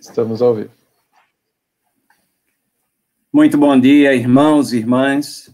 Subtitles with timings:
[0.00, 0.70] Estamos ao vivo.
[3.32, 5.52] Muito bom dia, irmãos e irmãs.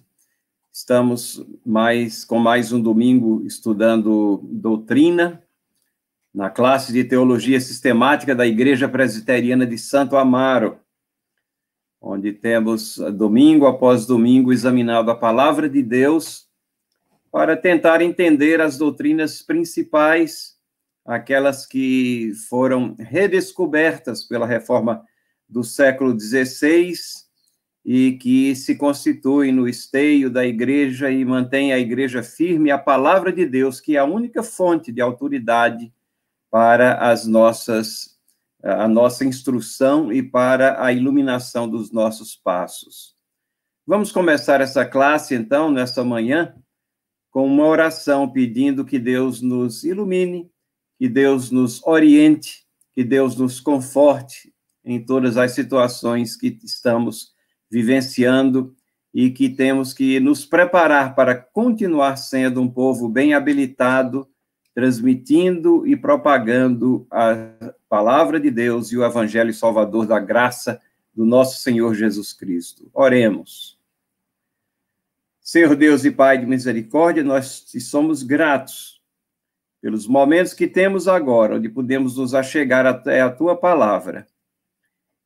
[0.71, 5.43] Estamos mais com mais um domingo estudando doutrina
[6.33, 10.79] na classe de teologia sistemática da Igreja Presbiteriana de Santo Amaro,
[12.01, 16.49] onde temos domingo após domingo examinado a palavra de Deus
[17.33, 20.54] para tentar entender as doutrinas principais
[21.05, 25.05] aquelas que foram redescobertas pela reforma
[25.49, 26.95] do século XVI
[27.85, 33.31] e que se constituem no esteio da igreja e mantém a igreja firme a palavra
[33.31, 35.93] de Deus, que é a única fonte de autoridade
[36.51, 38.15] para as nossas
[38.63, 43.15] a nossa instrução e para a iluminação dos nossos passos.
[43.87, 46.57] Vamos começar essa classe então nessa manhã
[47.31, 50.51] com uma oração pedindo que Deus nos ilumine
[50.99, 54.53] que Deus nos oriente, que Deus nos conforte
[54.85, 57.33] em todas as situações que estamos
[57.71, 58.75] vivenciando
[59.13, 64.29] e que temos que nos preparar para continuar sendo um povo bem habilitado,
[64.75, 70.81] transmitindo e propagando a palavra de Deus e o evangelho salvador da graça
[71.15, 72.91] do nosso Senhor Jesus Cristo.
[72.93, 73.79] Oremos.
[75.41, 78.94] Senhor Deus e Pai de misericórdia, nós te somos gratos
[79.85, 84.27] pelos momentos que temos agora, onde podemos nos achegar até a tua palavra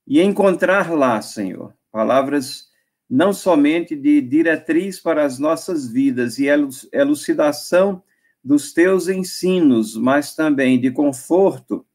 [0.04, 2.66] e encontrar lá, Senhor, palavras
[3.08, 6.46] não somente de diretriz para as nossas vidas e
[6.92, 8.02] elucidação
[8.42, 11.86] dos teus ensinos, mas também de conforto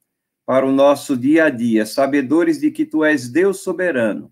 [0.46, 4.32] para o nosso dia a dia, sabedores de que tu és Deus soberano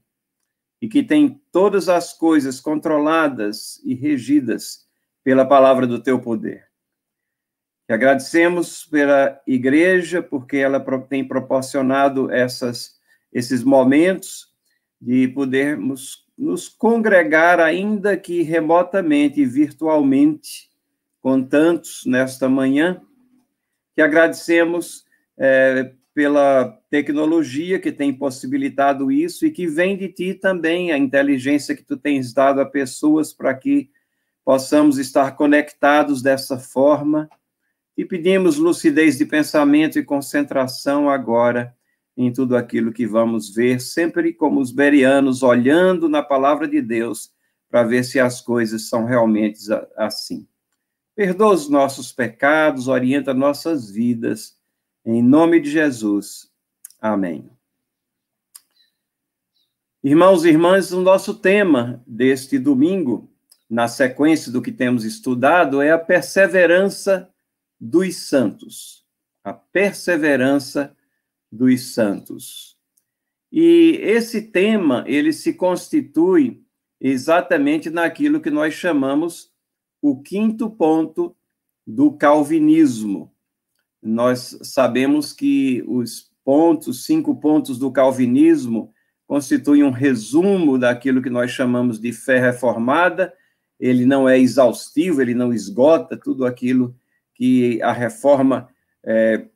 [0.82, 4.88] e que tem todas as coisas controladas e regidas
[5.22, 6.71] pela palavra do teu poder.
[7.92, 12.92] E agradecemos pela igreja, porque ela tem proporcionado essas,
[13.34, 14.48] esses momentos
[15.02, 20.70] de podermos nos congregar, ainda que remotamente e virtualmente,
[21.22, 23.02] com tantos nesta manhã,
[23.94, 25.04] que agradecemos
[25.38, 31.76] é, pela tecnologia que tem possibilitado isso e que vem de ti também a inteligência
[31.76, 33.90] que tu tens dado a pessoas para que
[34.46, 37.30] possamos estar conectados dessa forma
[38.02, 41.78] e pedimos lucidez de pensamento e concentração agora
[42.18, 47.30] em tudo aquilo que vamos ver, sempre como os berianos, olhando na palavra de Deus
[47.70, 49.60] para ver se as coisas são realmente
[49.96, 50.48] assim.
[51.16, 54.58] Perdoa os nossos pecados, orienta nossas vidas,
[55.06, 56.50] em nome de Jesus.
[57.00, 57.52] Amém.
[60.04, 63.32] Irmãos e irmãs, o nosso tema deste domingo,
[63.70, 67.31] na sequência do que temos estudado, é a perseverança
[67.82, 69.04] dos santos,
[69.44, 70.96] a perseverança
[71.52, 72.78] dos santos.
[73.52, 76.64] E esse tema, ele se constitui
[77.00, 79.52] exatamente naquilo que nós chamamos
[80.00, 81.36] o quinto ponto
[81.86, 83.34] do calvinismo.
[84.02, 88.94] Nós sabemos que os pontos, cinco pontos do calvinismo,
[89.26, 93.34] constituem um resumo daquilo que nós chamamos de fé reformada.
[93.80, 96.96] Ele não é exaustivo, ele não esgota tudo aquilo
[97.42, 98.70] que a reforma
[99.04, 99.48] é,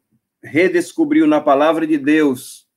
[0.42, 2.68] redescobriu na palavra de Deus,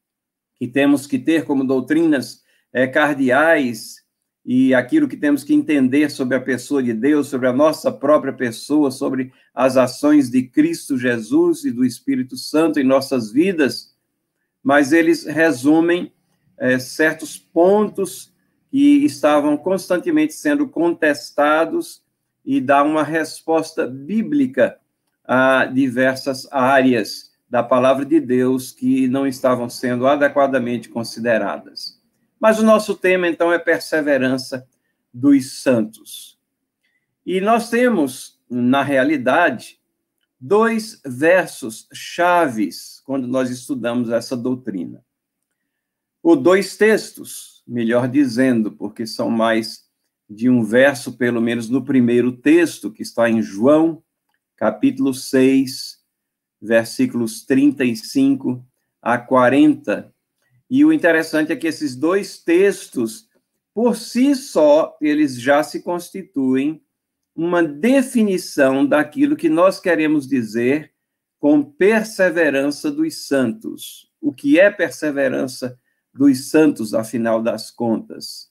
[0.58, 4.04] que temos que ter como doutrinas é, cardeais
[4.44, 8.34] e aquilo que temos que entender sobre a pessoa de Deus, sobre a nossa própria
[8.34, 13.96] pessoa, sobre as ações de Cristo Jesus e do Espírito Santo em nossas vidas,
[14.62, 16.12] mas eles resumem
[16.58, 18.30] é, certos pontos
[18.70, 22.02] que estavam constantemente sendo contestados
[22.44, 24.78] e dá uma resposta bíblica
[25.28, 32.00] a diversas áreas da palavra de Deus que não estavam sendo adequadamente consideradas.
[32.40, 34.66] Mas o nosso tema, então, é perseverança
[35.12, 36.38] dos santos.
[37.26, 39.78] E nós temos, na realidade,
[40.40, 45.04] dois versos chaves quando nós estudamos essa doutrina.
[46.22, 49.86] Ou dois textos, melhor dizendo, porque são mais
[50.28, 54.02] de um verso, pelo menos no primeiro texto, que está em João
[54.58, 56.00] capítulo 6,
[56.60, 58.62] versículos 35
[59.00, 60.12] a 40.
[60.68, 63.28] E o interessante é que esses dois textos,
[63.72, 66.82] por si só, eles já se constituem
[67.36, 70.92] uma definição daquilo que nós queremos dizer
[71.38, 74.10] com perseverança dos santos.
[74.20, 75.78] O que é perseverança
[76.12, 78.50] dos santos, afinal das contas?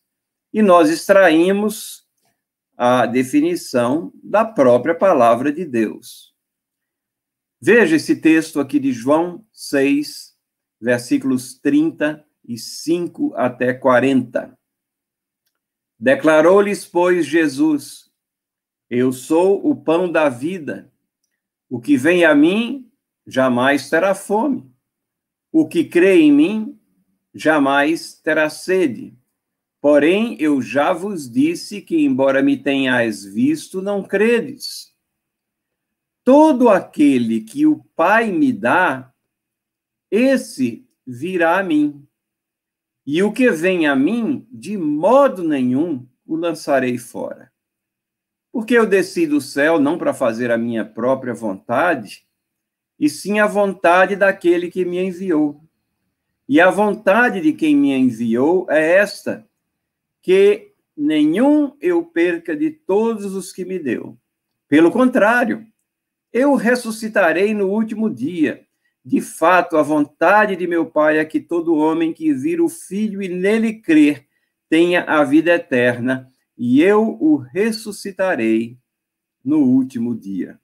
[0.54, 2.07] E nós extraímos
[2.78, 6.32] a definição da própria palavra de Deus.
[7.60, 10.36] Veja esse texto aqui de João 6,
[10.80, 14.56] versículos 35 até 40.
[16.00, 18.12] Declarou-lhes, pois, Jesus:
[18.88, 20.94] Eu sou o pão da vida.
[21.68, 22.88] O que vem a mim
[23.26, 24.72] jamais terá fome.
[25.52, 26.80] O que crê em mim
[27.34, 29.18] jamais terá sede.
[29.80, 34.94] Porém, eu já vos disse que, embora me tenhais visto, não credes.
[36.24, 39.14] Todo aquele que o Pai me dá,
[40.10, 42.06] esse virá a mim.
[43.06, 47.52] E o que vem a mim, de modo nenhum o lançarei fora.
[48.52, 52.28] Porque eu desci do céu não para fazer a minha própria vontade,
[53.00, 55.64] e sim a vontade daquele que me enviou.
[56.50, 59.48] E a vontade de quem me enviou é esta:
[60.28, 64.20] que nenhum eu perca de todos os que me deu.
[64.68, 65.66] Pelo contrário,
[66.34, 68.68] eu ressuscitarei no último dia.
[69.06, 73.22] De fato, a vontade de meu Pai é que todo homem que vir o Filho
[73.22, 74.28] e nele crer
[74.70, 78.78] tenha a vida eterna, e eu o ressuscitarei
[79.42, 80.60] no último dia.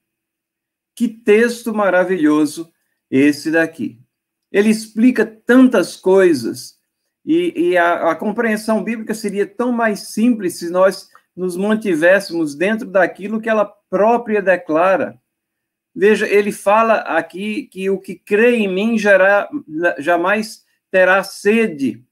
[0.93, 2.69] Que texto maravilhoso
[3.09, 4.01] esse daqui.
[4.51, 6.77] Ele explica tantas coisas,
[7.25, 12.87] e, e a, a compreensão bíblica seria tão mais simples se nós nos mantivéssemos dentro
[12.87, 15.19] daquilo que ela própria declara.
[15.95, 19.47] Veja, ele fala aqui que o que crê em mim gerá,
[19.99, 22.03] jamais terá sede.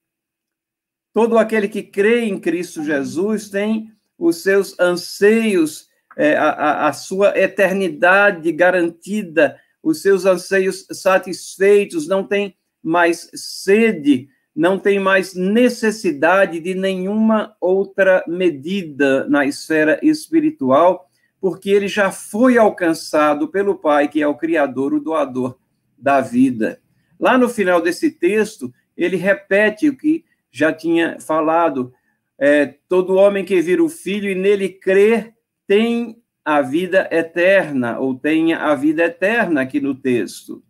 [1.13, 7.37] Todo aquele que crê em Cristo Jesus tem os seus anseios, é, a, a sua
[7.37, 16.75] eternidade garantida, os seus anseios satisfeitos, não tem mais sede, não tem mais necessidade de
[16.75, 21.09] nenhuma outra medida na esfera espiritual
[21.41, 25.57] porque ele já foi alcançado pelo Pai, que é o Criador, o doador
[25.97, 26.79] da vida.
[27.19, 31.91] Lá no final desse texto, ele repete o que já tinha falado:
[32.37, 35.33] é, todo homem que vira o Filho e nele crer
[35.65, 40.63] tem a vida eterna, ou tenha a vida eterna aqui no texto.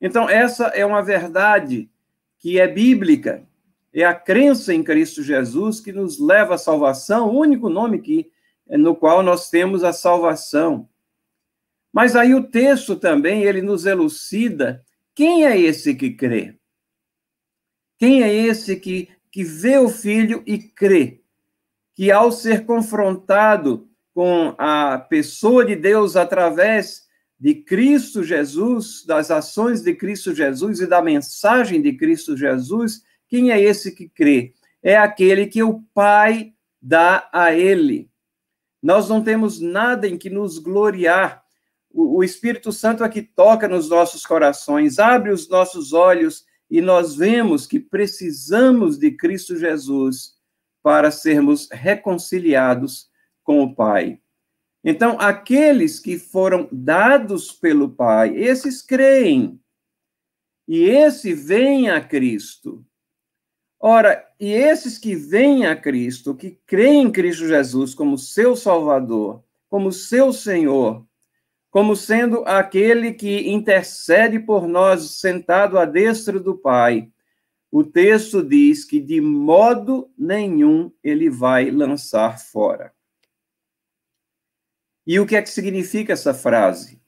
[0.00, 1.88] Então, essa é uma verdade
[2.40, 3.46] que é bíblica,
[3.92, 8.30] é a crença em Cristo Jesus que nos leva à salvação, o único nome que
[8.66, 10.88] no qual nós temos a salvação.
[11.92, 14.84] Mas aí o texto também, ele nos elucida
[15.14, 16.56] quem é esse que crê?
[17.98, 21.20] Quem é esse que, que vê o filho e crê?
[21.94, 27.06] Que ao ser confrontado com a pessoa de Deus através
[27.40, 33.50] de Cristo Jesus, das ações de Cristo Jesus e da mensagem de Cristo Jesus, quem
[33.50, 34.52] é esse que crê?
[34.82, 36.52] É aquele que o Pai
[36.82, 38.10] dá a ele.
[38.82, 41.42] Nós não temos nada em que nos gloriar.
[41.92, 47.16] O, Espírito Santo é que toca nos nossos corações, abre os nossos olhos e nós
[47.16, 50.34] vemos que precisamos de Cristo Jesus
[50.82, 53.08] para sermos reconciliados
[53.42, 54.20] com o Pai.
[54.82, 59.60] Então, aqueles que foram dados pelo Pai, esses creem.
[60.66, 62.84] E esse vem a Cristo.
[63.78, 69.42] Ora, e esses que vêm a Cristo, que creem em Cristo Jesus como seu Salvador,
[69.68, 71.06] como seu Senhor,
[71.70, 77.10] como sendo aquele que intercede por nós sentado à destra do Pai,
[77.70, 82.92] o texto diz que de modo nenhum ele vai lançar fora.
[85.06, 87.00] E o que é que significa essa frase?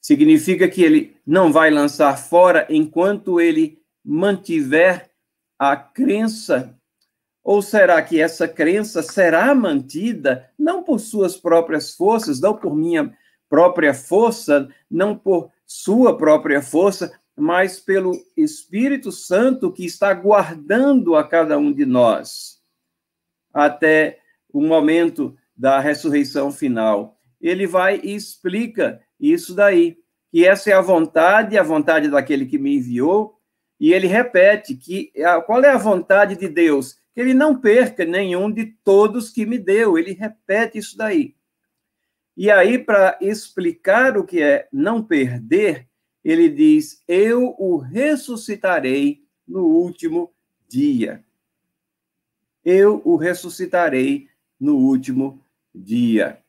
[0.00, 5.10] Significa que ele não vai lançar fora enquanto ele mantiver
[5.58, 6.76] a crença?
[7.42, 13.16] Ou será que essa crença será mantida não por suas próprias forças, não por minha
[13.48, 21.26] própria força, não por sua própria força, mas pelo Espírito Santo que está guardando a
[21.26, 22.60] cada um de nós
[23.52, 24.20] até
[24.52, 27.19] o momento da ressurreição final.
[27.40, 29.98] Ele vai e explica isso daí,
[30.30, 33.40] que essa é a vontade, a vontade daquele que me enviou,
[33.80, 35.10] e ele repete que
[35.46, 36.98] qual é a vontade de Deus?
[37.14, 39.96] Que ele não perca nenhum de todos que me deu.
[39.96, 41.34] Ele repete isso daí.
[42.36, 45.88] E aí, para explicar o que é não perder,
[46.22, 50.32] ele diz: Eu o ressuscitarei no último
[50.68, 51.24] dia.
[52.62, 54.28] Eu o ressuscitarei
[54.60, 55.42] no último
[55.74, 56.39] dia.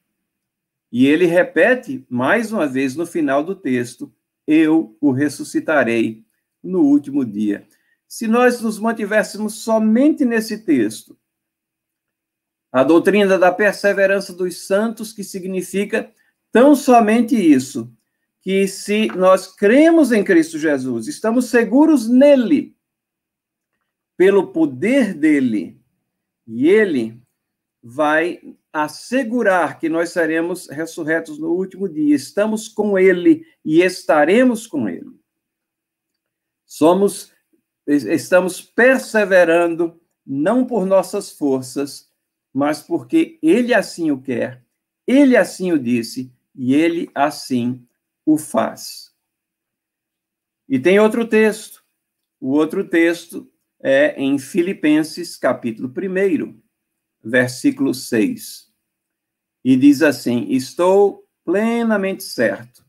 [0.92, 4.14] E ele repete mais uma vez no final do texto:
[4.46, 6.26] Eu o ressuscitarei
[6.62, 7.66] no último dia.
[8.08, 11.18] Se nós nos mantivéssemos somente nesse texto,
[12.72, 16.12] a doutrina da perseverança dos santos, que significa
[16.52, 17.92] tão somente isso,
[18.42, 22.76] que se nós cremos em Cristo Jesus, estamos seguros nele,
[24.18, 25.80] pelo poder dele,
[26.48, 27.22] e ele
[27.82, 32.16] vai assegurar que nós seremos ressurretos no último dia.
[32.16, 35.12] Estamos com ele e estaremos com ele.
[36.66, 37.32] Somos
[37.88, 42.10] estamos perseverando não por nossas forças,
[42.54, 44.64] mas porque ele assim o quer,
[45.06, 47.86] ele assim o disse e ele assim
[48.26, 49.14] o faz.
[50.70, 51.84] E tem outro texto.
[52.40, 56.62] O outro texto é em Filipenses, capítulo 1,
[57.24, 58.72] versículo 6.
[59.64, 62.84] E diz assim: Estou plenamente certo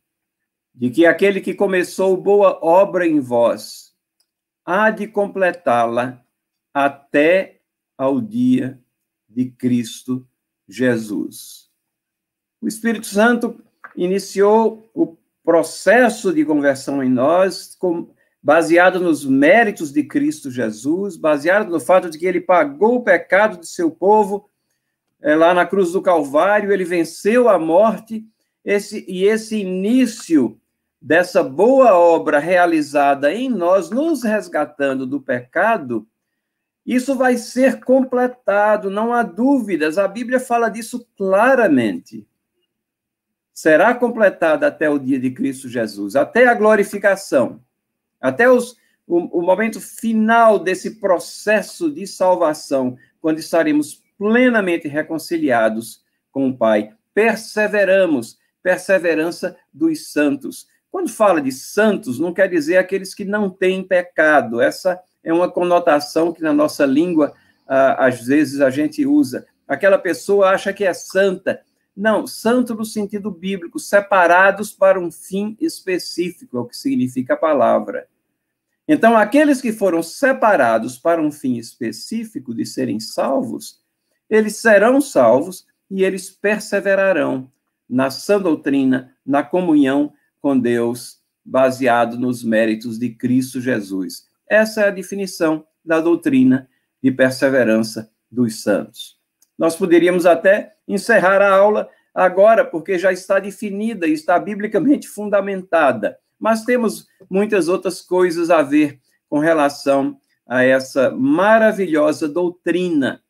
[0.74, 3.94] de que aquele que começou boa obra em vós
[4.64, 6.24] há de completá-la
[6.72, 7.60] até
[7.96, 8.80] ao dia
[9.28, 10.26] de Cristo
[10.68, 11.70] Jesus.
[12.60, 13.62] O Espírito Santo
[13.96, 17.76] iniciou o processo de conversão em nós,
[18.42, 23.58] baseado nos méritos de Cristo Jesus, baseado no fato de que ele pagou o pecado
[23.58, 24.48] de seu povo
[25.20, 28.26] é, lá na cruz do Calvário, ele venceu a morte,
[28.64, 30.58] esse, e esse início
[31.00, 36.06] dessa boa obra realizada em nós, nos resgatando do pecado,
[36.84, 42.26] isso vai ser completado, não há dúvidas, a Bíblia fala disso claramente.
[43.52, 47.60] Será completada até o dia de Cristo Jesus, até a glorificação,
[48.22, 48.76] até os,
[49.06, 56.90] o, o momento final desse processo de salvação, quando estaremos plenamente reconciliados com o Pai.
[57.12, 60.66] Perseveramos, perseverança dos santos.
[60.90, 64.60] Quando fala de santos, não quer dizer aqueles que não têm pecado.
[64.60, 67.34] Essa é uma conotação que na nossa língua,
[67.66, 69.46] às vezes, a gente usa.
[69.66, 71.60] Aquela pessoa acha que é santa,
[71.96, 77.36] não, santo no sentido bíblico, separados para um fim específico, é o que significa a
[77.36, 78.06] palavra.
[78.86, 83.80] Então, aqueles que foram separados para um fim específico de serem salvos,
[84.28, 87.50] eles serão salvos e eles perseverarão
[87.88, 94.26] na sã doutrina, na comunhão com Deus, baseado nos méritos de Cristo Jesus.
[94.48, 96.68] Essa é a definição da doutrina
[97.02, 99.18] de perseverança dos santos.
[99.58, 106.18] Nós poderíamos até encerrar a aula agora, porque já está definida e está biblicamente fundamentada.
[106.42, 113.22] Mas temos muitas outras coisas a ver com relação a essa maravilhosa doutrina,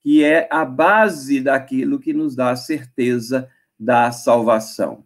[0.00, 3.48] que é a base daquilo que nos dá a certeza
[3.78, 5.04] da salvação.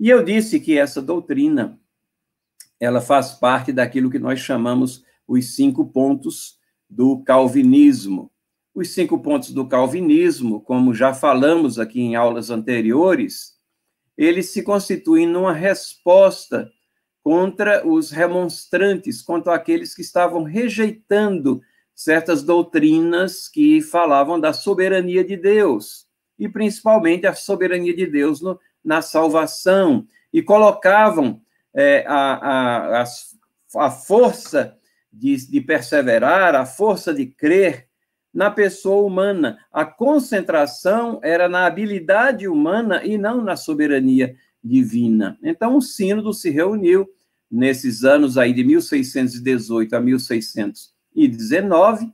[0.00, 1.78] E eu disse que essa doutrina
[2.80, 8.32] ela faz parte daquilo que nós chamamos os cinco pontos do calvinismo.
[8.74, 13.60] Os cinco pontos do calvinismo, como já falamos aqui em aulas anteriores,
[14.24, 16.70] eles se constituem numa resposta
[17.22, 21.62] contra os remonstrantes, contra aqueles que estavam rejeitando
[21.94, 26.06] certas doutrinas que falavam da soberania de Deus,
[26.38, 31.40] e principalmente a soberania de Deus no, na salvação, e colocavam
[31.74, 34.76] é, a, a, a, a força
[35.12, 37.88] de, de perseverar, a força de crer
[38.32, 39.58] na pessoa humana.
[39.72, 45.36] A concentração era na habilidade humana e não na soberania divina.
[45.42, 47.08] Então, o sínodo se reuniu
[47.50, 52.10] nesses anos aí de 1618 a 1619,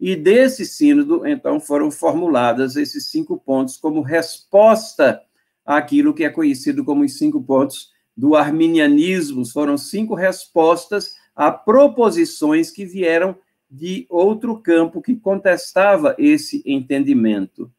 [0.00, 5.22] e desse sínodo, então, foram formuladas esses cinco pontos como resposta
[5.64, 9.46] àquilo que é conhecido como os cinco pontos do arminianismo.
[9.46, 13.36] Foram cinco respostas a proposições que vieram
[13.72, 17.72] de outro campo que contestava esse entendimento.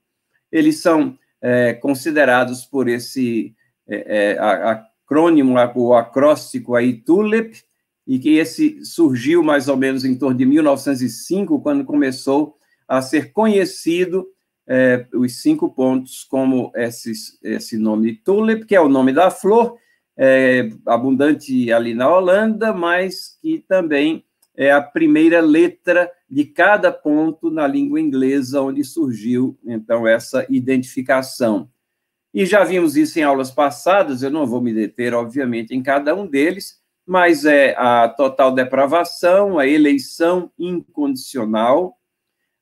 [0.52, 3.54] Eles são é, considerados por esse
[3.88, 7.62] é, é acrônimo, o acróstico aí, TULIP,
[8.08, 12.58] e que esse surgiu mais ou menos em torno de 1905, quando começou
[12.88, 14.28] a ser conhecido
[14.68, 19.78] é, os cinco pontos como esse nome TULIP, que é o nome da flor,
[20.18, 27.50] é, abundante ali na Holanda, mas que também é a primeira letra de cada ponto
[27.50, 31.70] na língua inglesa, onde surgiu, então, essa identificação.
[32.34, 36.16] E já vimos isso em aulas passadas, eu não vou me deter, obviamente, em cada
[36.16, 41.98] um deles, mas é a total depravação, a eleição incondicional,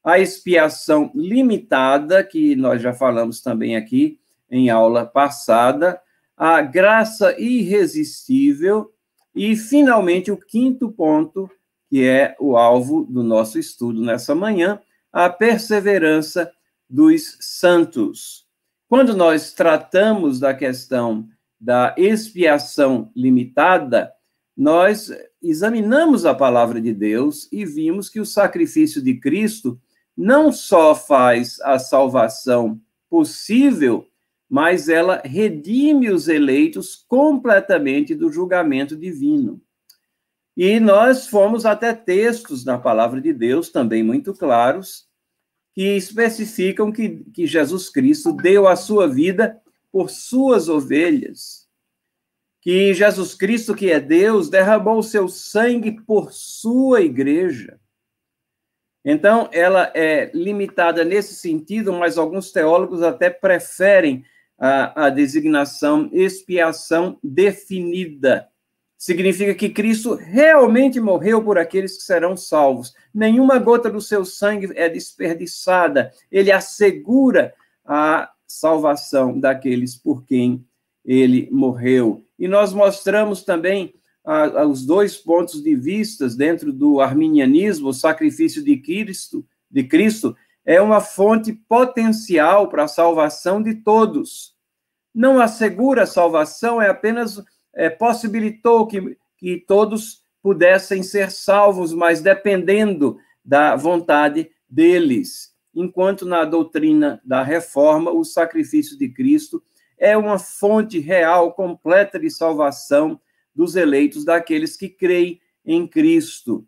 [0.03, 4.19] a expiação limitada, que nós já falamos também aqui
[4.49, 6.01] em aula passada,
[6.35, 8.91] a graça irresistível,
[9.33, 11.49] e, finalmente, o quinto ponto,
[11.91, 14.79] que é o alvo do nosso estudo nessa manhã,
[15.11, 16.49] a perseverança
[16.89, 18.47] dos santos.
[18.87, 21.27] Quando nós tratamos da questão
[21.59, 24.09] da expiação limitada,
[24.55, 25.11] nós
[25.43, 29.77] examinamos a palavra de Deus e vimos que o sacrifício de Cristo
[30.15, 32.79] não só faz a salvação
[33.09, 34.07] possível,
[34.49, 39.61] mas ela redime os eleitos completamente do julgamento divino.
[40.55, 45.07] E nós fomos até textos na palavra de Deus, também muito claros,
[45.73, 51.67] que especificam que, que Jesus Cristo deu a sua vida por suas ovelhas.
[52.61, 57.79] Que Jesus Cristo, que é Deus, derramou o seu sangue por sua igreja.
[59.03, 64.23] Então, ela é limitada nesse sentido, mas alguns teólogos até preferem
[64.59, 68.50] a, a designação expiação definida.
[69.01, 72.93] Significa que Cristo realmente morreu por aqueles que serão salvos.
[73.11, 76.13] Nenhuma gota do seu sangue é desperdiçada.
[76.31, 77.51] Ele assegura
[77.83, 80.63] a salvação daqueles por quem
[81.03, 82.23] ele morreu.
[82.37, 83.91] E nós mostramos também
[84.23, 90.37] ah, os dois pontos de vista dentro do arminianismo, o sacrifício de Cristo, de Cristo
[90.63, 94.53] é uma fonte potencial para a salvação de todos.
[95.11, 97.43] Não assegura a salvação, é apenas
[97.73, 105.51] é, possibilitou que, que todos pudessem ser salvos, mas dependendo da vontade deles.
[105.73, 109.63] Enquanto na doutrina da reforma, o sacrifício de Cristo
[109.97, 113.19] é uma fonte real, completa de salvação
[113.53, 116.65] dos eleitos, daqueles que creem em Cristo.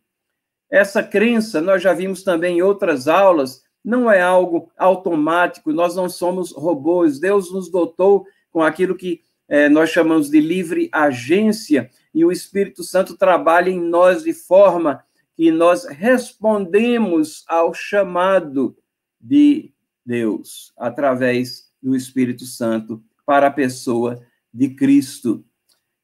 [0.69, 6.07] Essa crença, nós já vimos também em outras aulas, não é algo automático, nós não
[6.07, 7.19] somos robôs.
[7.19, 12.83] Deus nos dotou com aquilo que é, nós chamamos de livre agência, e o Espírito
[12.83, 15.03] Santo trabalha em nós de forma
[15.35, 18.77] que nós respondemos ao chamado
[19.19, 19.73] de
[20.05, 24.21] Deus através do Espírito Santo para a pessoa
[24.53, 25.43] de Cristo.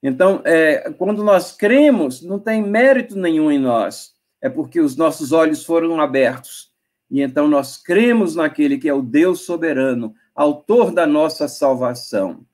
[0.01, 5.31] Então, é, quando nós cremos, não tem mérito nenhum em nós, é porque os nossos
[5.31, 6.71] olhos foram abertos.
[7.11, 12.45] E então nós cremos naquele que é o Deus soberano, autor da nossa salvação.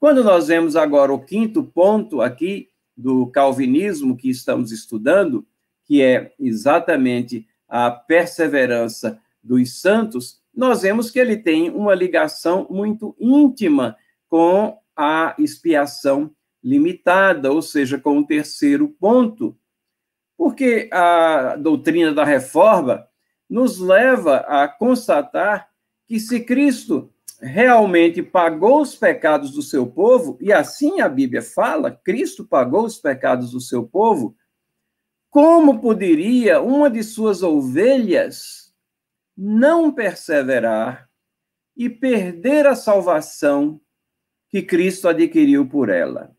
[0.00, 5.46] Quando nós vemos agora o quinto ponto aqui do calvinismo que estamos estudando,
[5.84, 13.14] que é exatamente a perseverança dos santos, nós vemos que ele tem uma ligação muito
[13.20, 13.94] íntima
[14.26, 16.34] com a expiação
[16.64, 19.54] limitada, ou seja, com o terceiro ponto,
[20.34, 23.06] porque a doutrina da reforma
[23.48, 25.68] nos leva a constatar
[26.08, 31.90] que se Cristo realmente pagou os pecados do seu povo, e assim a Bíblia fala,
[31.90, 34.36] Cristo pagou os pecados do seu povo,
[35.30, 38.74] como poderia uma de suas ovelhas
[39.36, 41.08] não perseverar
[41.76, 43.80] e perder a salvação
[44.48, 46.36] que Cristo adquiriu por ela?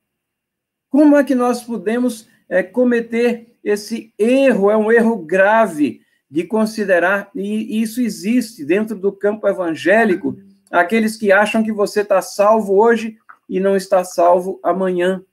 [0.89, 4.69] Como é que nós podemos é, cometer esse erro?
[4.69, 10.37] É um erro grave de considerar, e isso existe dentro do campo evangélico,
[10.71, 13.17] aqueles que acham que você está salvo hoje
[13.49, 15.23] e não está salvo amanhã.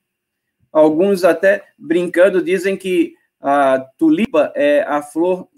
[0.73, 5.49] Alguns até brincando dizem que a tulipa é a flor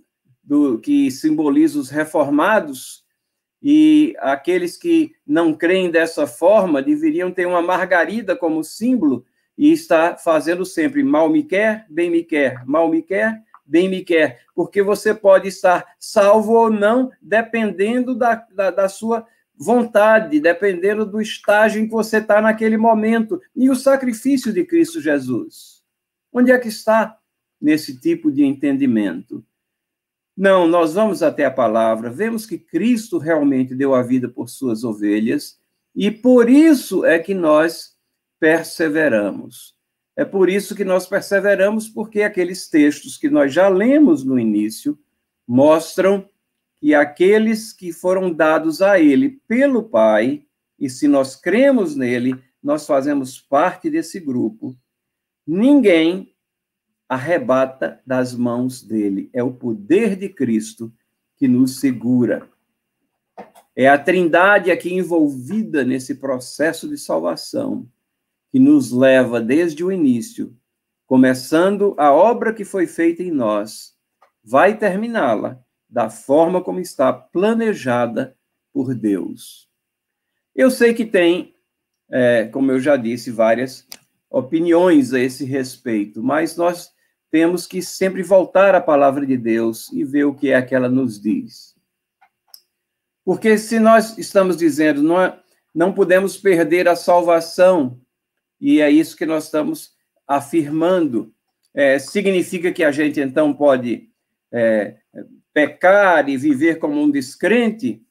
[0.45, 3.05] do que simboliza os reformados
[3.63, 9.25] e aqueles que não creem dessa forma deveriam ter uma margarida como símbolo
[9.57, 14.03] e está fazendo sempre mal me quer, bem me quer, mal me quer, bem me
[14.03, 19.27] quer, porque você pode estar salvo ou não, dependendo da, da, da sua
[19.63, 23.39] vontade, dependendo do estágio em que você está naquele momento.
[23.55, 25.85] E o sacrifício de Cristo Jesus?
[26.33, 27.19] Onde é que está
[27.61, 29.45] nesse tipo de entendimento?
[30.35, 34.83] Não, nós vamos até a palavra, vemos que Cristo realmente deu a vida por suas
[34.83, 35.61] ovelhas,
[35.95, 37.95] e por isso é que nós
[38.39, 39.77] perseveramos.
[40.17, 44.99] É por isso que nós perseveramos, porque aqueles textos que nós já lemos no início
[45.47, 46.27] mostram
[46.81, 50.47] que aqueles que foram dados a ele pelo Pai,
[50.79, 54.75] e se nós cremos nele, nós fazemos parte desse grupo,
[55.47, 56.35] ninguém
[57.07, 59.29] arrebata das mãos dele.
[59.33, 60.91] É o poder de Cristo
[61.37, 62.49] que nos segura.
[63.77, 67.87] É a Trindade aqui envolvida nesse processo de salvação,
[68.51, 70.57] que nos leva desde o início,
[71.07, 73.95] começando a obra que foi feita em nós,
[74.43, 78.37] vai terminá-la da forma como está planejada
[78.73, 79.69] por Deus.
[80.55, 81.55] Eu sei que tem,
[82.11, 83.87] é, como eu já disse, várias
[84.31, 86.93] opiniões a esse respeito, mas nós
[87.31, 90.89] temos que sempre voltar à palavra de Deus e ver o que é que ela
[90.89, 91.75] nos diz.
[93.25, 95.39] Porque se nós estamos dizendo não, é,
[95.75, 98.01] não podemos perder a salvação
[98.61, 99.93] e é isso que nós estamos
[100.27, 101.33] afirmando.
[101.73, 104.11] É, significa que a gente, então, pode
[104.53, 104.97] é,
[105.53, 108.03] pecar e viver como um descrente?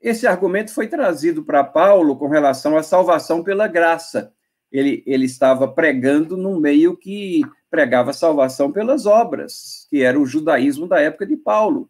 [0.00, 4.32] Esse argumento foi trazido para Paulo com relação à salvação pela graça.
[4.70, 10.86] Ele, ele estava pregando num meio que pregava salvação pelas obras, que era o judaísmo
[10.88, 11.88] da época de Paulo.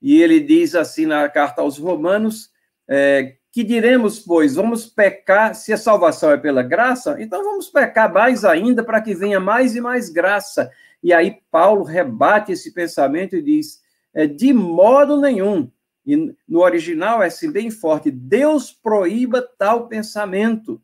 [0.00, 2.50] E ele diz assim na carta aos Romanos:
[2.86, 7.16] é, que diremos, pois, vamos pecar se a salvação é pela graça?
[7.18, 10.70] Então vamos pecar mais ainda para que venha mais e mais graça.
[11.02, 13.80] E aí Paulo rebate esse pensamento e diz:
[14.14, 15.70] é, de modo nenhum.
[16.04, 20.82] E no original é assim bem forte: Deus proíba tal pensamento.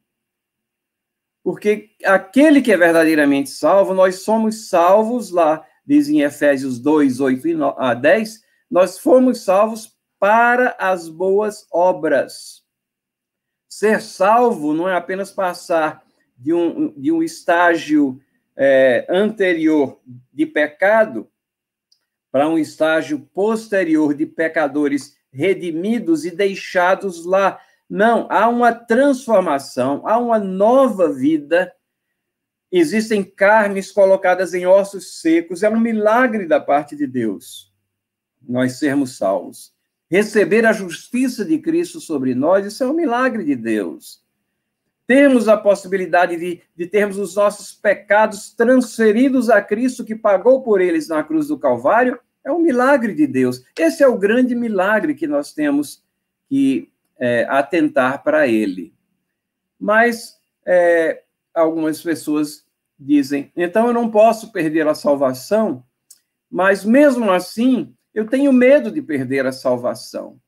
[1.42, 7.64] Porque aquele que é verdadeiramente salvo, nós somos salvos lá, diz em Efésios 2, 8
[7.76, 12.62] a 10, nós fomos salvos para as boas obras.
[13.68, 16.02] Ser salvo não é apenas passar
[16.36, 18.18] de um, de um estágio
[18.56, 20.00] é, anterior
[20.32, 21.28] de pecado
[22.30, 27.60] para um estágio posterior de pecadores redimidos e deixados lá.
[27.88, 31.72] Não, há uma transformação, há uma nova vida.
[32.72, 37.74] Existem carnes colocadas em ossos secos, é um milagre da parte de Deus
[38.48, 39.72] nós sermos salvos.
[40.10, 44.22] Receber a justiça de Cristo sobre nós, isso é um milagre de Deus.
[45.06, 50.80] Temos a possibilidade de, de termos os nossos pecados transferidos a Cristo, que pagou por
[50.80, 53.64] eles na cruz do Calvário, é um milagre de Deus.
[53.78, 56.04] Esse é o grande milagre que nós temos
[56.48, 58.94] que é, atentar para ele.
[59.78, 61.22] Mas é,
[61.54, 62.64] algumas pessoas
[62.98, 65.84] dizem, então eu não posso perder a salvação,
[66.50, 70.38] mas mesmo assim eu tenho medo de perder a salvação.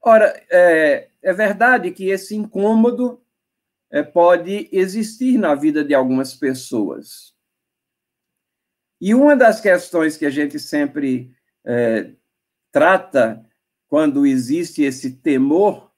[0.00, 3.21] Ora, é, é verdade que esse incômodo
[3.92, 7.34] é, pode existir na vida de algumas pessoas.
[8.98, 12.12] E uma das questões que a gente sempre é,
[12.72, 13.44] trata
[13.88, 15.92] quando existe esse temor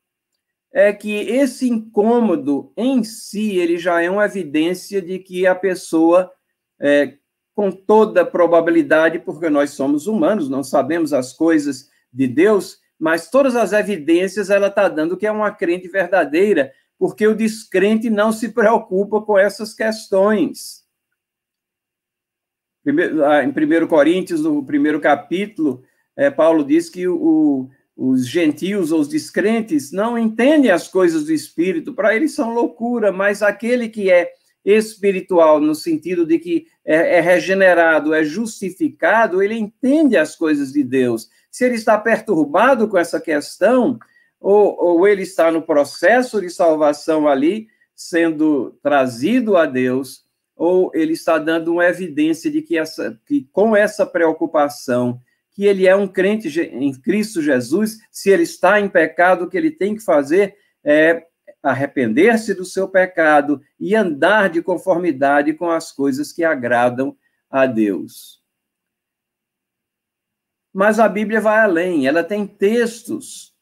[0.73, 6.33] é que esse incômodo em si ele já é uma evidência de que a pessoa
[6.81, 7.17] é,
[7.55, 13.55] com toda probabilidade, porque nós somos humanos, não sabemos as coisas de Deus, mas todas
[13.55, 16.73] as evidências ela está dando que é uma crente verdadeira,
[17.05, 20.85] porque o descrente não se preocupa com essas questões.
[22.87, 25.85] Em 1 Coríntios, no primeiro capítulo,
[26.17, 31.33] é, Paulo diz que o, os gentios ou os descrentes não entendem as coisas do
[31.35, 34.33] Espírito, para eles são loucura, mas aquele que é
[34.65, 40.83] espiritual, no sentido de que é, é, regenerado, é justificado, ele entende as coisas de
[40.83, 41.29] Deus.
[41.51, 43.99] Se ele está perturbado com essa questão,
[44.45, 50.23] ou, ou ele está no processo de salvação ali, sendo trazido a Deus,
[50.55, 55.19] ou ele está dando uma evidência de que, essa, que com essa preocupação,
[55.51, 59.57] que ele é um crente em Cristo Jesus, se ele está em pecado, o que
[59.57, 60.55] ele tem que fazer
[60.85, 61.27] é
[61.63, 67.17] arrepender-se do seu pecado e andar de conformidade com as coisas que agradam
[67.49, 68.43] a Deus.
[70.71, 73.54] Mas a Bíblia vai além, ela tem textos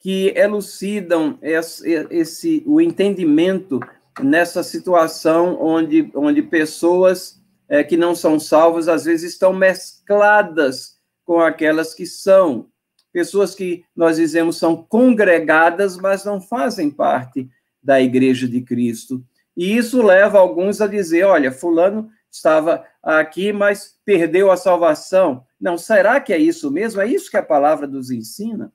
[0.00, 3.78] que elucidam esse, esse o entendimento
[4.20, 11.38] nessa situação onde, onde pessoas é, que não são salvas às vezes estão mescladas com
[11.38, 12.66] aquelas que são
[13.12, 17.48] pessoas que nós dizemos são congregadas, mas não fazem parte
[17.82, 19.22] da igreja de Cristo.
[19.56, 25.44] E isso leva alguns a dizer: olha, Fulano estava aqui, mas perdeu a salvação.
[25.60, 27.00] Não, será que é isso mesmo?
[27.00, 28.72] É isso que a palavra nos ensina?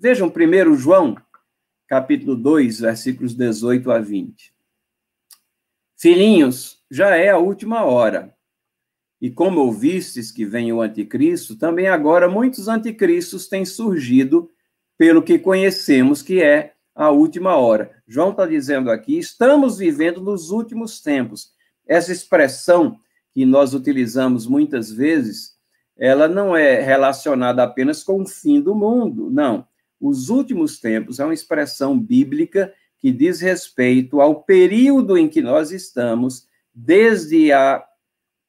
[0.00, 1.16] Vejam 1 João,
[1.88, 4.54] capítulo 2, versículos 18 a 20.
[5.96, 8.32] Filhinhos, já é a última hora.
[9.20, 14.48] E como ouvistes que vem o anticristo, também agora muitos anticristos têm surgido,
[14.96, 17.90] pelo que conhecemos que é a última hora.
[18.06, 21.50] João está dizendo aqui: estamos vivendo nos últimos tempos.
[21.84, 23.00] Essa expressão
[23.32, 25.56] que nós utilizamos muitas vezes,
[25.96, 29.66] ela não é relacionada apenas com o fim do mundo, não.
[30.00, 35.70] Os últimos tempos é uma expressão bíblica que diz respeito ao período em que nós
[35.70, 37.84] estamos, desde a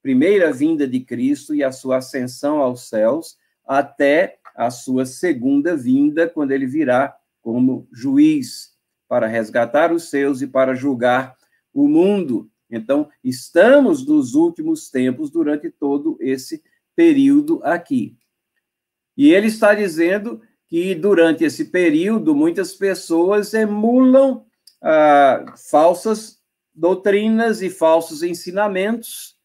[0.02, 6.28] primeira vinda de Cristo e a sua ascensão aos céus, até a sua segunda vinda,
[6.28, 8.74] quando ele virá como juiz
[9.08, 11.36] para resgatar os seus e para julgar
[11.74, 12.50] o mundo.
[12.70, 16.62] Então, estamos nos últimos tempos durante todo esse
[16.96, 18.18] período aqui.
[19.18, 24.46] E ele está dizendo que durante esse período muitas pessoas emulam
[24.82, 26.40] ah, falsas
[26.74, 29.36] doutrinas e falsos ensinamentos,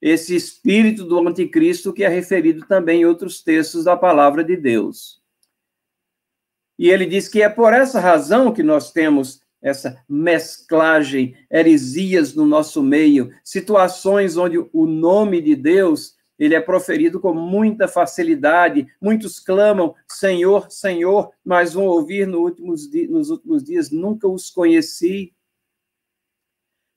[0.00, 5.20] esse espírito do anticristo que é referido também em outros textos da palavra de Deus.
[6.78, 12.46] E ele diz que é por essa razão que nós temos essa mesclagem, heresias no
[12.46, 18.86] nosso meio, situações onde o nome de Deus ele é proferido com muita facilidade.
[19.00, 25.34] Muitos clamam, Senhor, Senhor, mas vão ouvir no últimos nos últimos dias, nunca os conheci.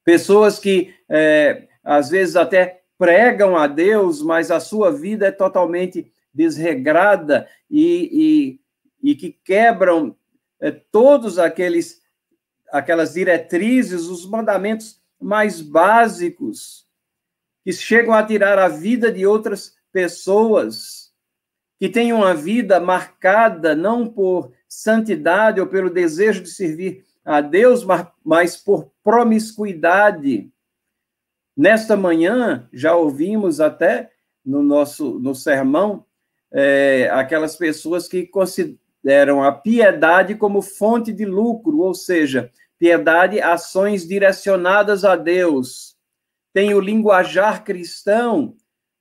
[0.03, 6.11] Pessoas que, é, às vezes, até pregam a Deus, mas a sua vida é totalmente
[6.33, 8.59] desregrada e,
[9.03, 10.15] e, e que quebram
[10.59, 11.99] é, todos aqueles
[12.71, 16.87] aquelas diretrizes, os mandamentos mais básicos
[17.63, 21.11] que chegam a tirar a vida de outras pessoas,
[21.79, 27.85] que têm uma vida marcada não por santidade ou pelo desejo de servir a Deus,
[28.23, 30.51] mas por promiscuidade.
[31.55, 34.11] Nesta manhã, já ouvimos até
[34.43, 36.05] no nosso no sermão
[36.51, 44.07] é, aquelas pessoas que consideram a piedade como fonte de lucro, ou seja, piedade, ações
[44.07, 45.90] direcionadas a Deus,
[46.53, 48.55] têm o linguajar cristão,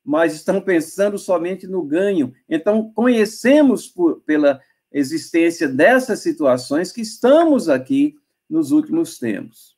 [0.05, 2.33] mas estão pensando somente no ganho.
[2.49, 4.61] Então, conhecemos por, pela
[4.91, 8.17] existência dessas situações que estamos aqui
[8.49, 9.77] nos últimos tempos.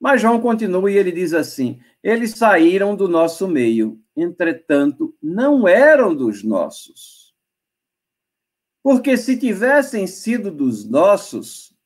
[0.00, 6.14] Mas João continua e ele diz assim: eles saíram do nosso meio, entretanto, não eram
[6.14, 7.34] dos nossos.
[8.82, 11.76] Porque se tivessem sido dos nossos,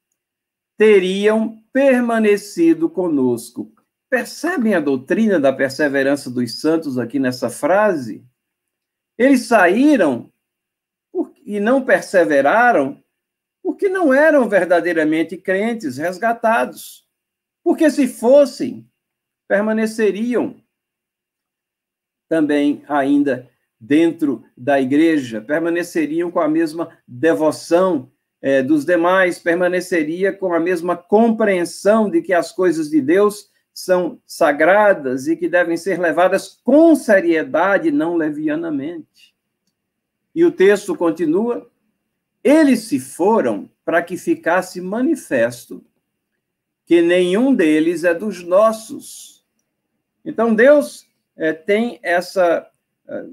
[0.77, 3.73] teriam permanecido conosco.
[4.11, 8.25] Percebem a doutrina da perseverança dos santos aqui nessa frase?
[9.19, 10.33] Eles saíram
[11.45, 13.03] e não perseveraram
[13.63, 17.09] porque não eram verdadeiramente crentes resgatados.
[17.63, 18.87] Porque se fossem,
[19.49, 20.63] permaneceriam
[22.29, 23.49] também ainda
[23.81, 28.11] dentro da igreja, permaneceriam com a mesma devoção
[28.43, 34.21] eh, dos demais, permaneceria com a mesma compreensão de que as coisas de Deus são
[34.25, 39.35] sagradas e que devem ser levadas com seriedade, não levianamente.
[40.33, 41.69] E o texto continua:
[42.43, 45.85] eles se foram para que ficasse manifesto
[46.87, 49.45] que nenhum deles é dos nossos.
[50.25, 51.07] Então Deus
[51.37, 52.71] é, tem essa
[53.09, 53.25] é,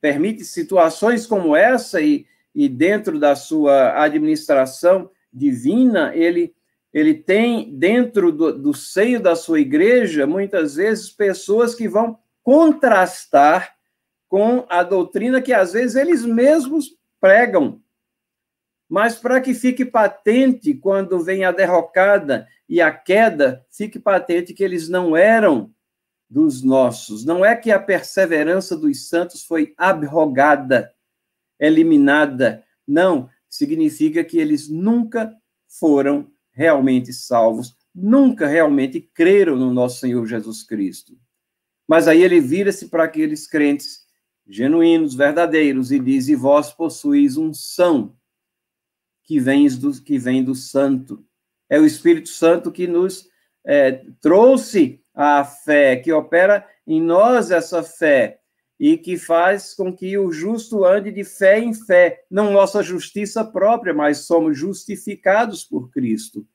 [0.00, 6.54] permite situações como essa e, e dentro da sua administração divina ele
[6.96, 13.76] ele tem dentro do, do seio da sua igreja, muitas vezes, pessoas que vão contrastar
[14.26, 17.82] com a doutrina que às vezes eles mesmos pregam.
[18.88, 24.64] Mas para que fique patente quando vem a derrocada e a queda, fique patente que
[24.64, 25.70] eles não eram
[26.30, 27.26] dos nossos.
[27.26, 30.94] Não é que a perseverança dos santos foi abrogada,
[31.60, 32.64] eliminada.
[32.88, 35.36] Não, significa que eles nunca
[35.68, 41.16] foram realmente salvos, nunca realmente creram no nosso Senhor Jesus Cristo.
[41.86, 44.06] Mas aí ele vira-se para aqueles crentes
[44.48, 48.16] genuínos, verdadeiros, e diz: E vós possuís um são
[49.22, 51.24] que vem do, que vem do Santo.
[51.68, 53.28] É o Espírito Santo que nos
[53.64, 58.40] é, trouxe a fé, que opera em nós essa fé
[58.78, 63.44] e que faz com que o justo ande de fé em fé, não nossa justiça
[63.44, 66.46] própria, mas somos justificados por Cristo.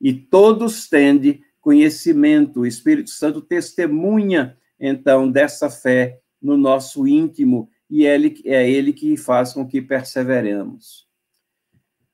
[0.00, 8.04] E todos têm conhecimento, o Espírito Santo testemunha, então, dessa fé no nosso íntimo, e
[8.04, 11.06] ele, é ele que faz com que perseveremos.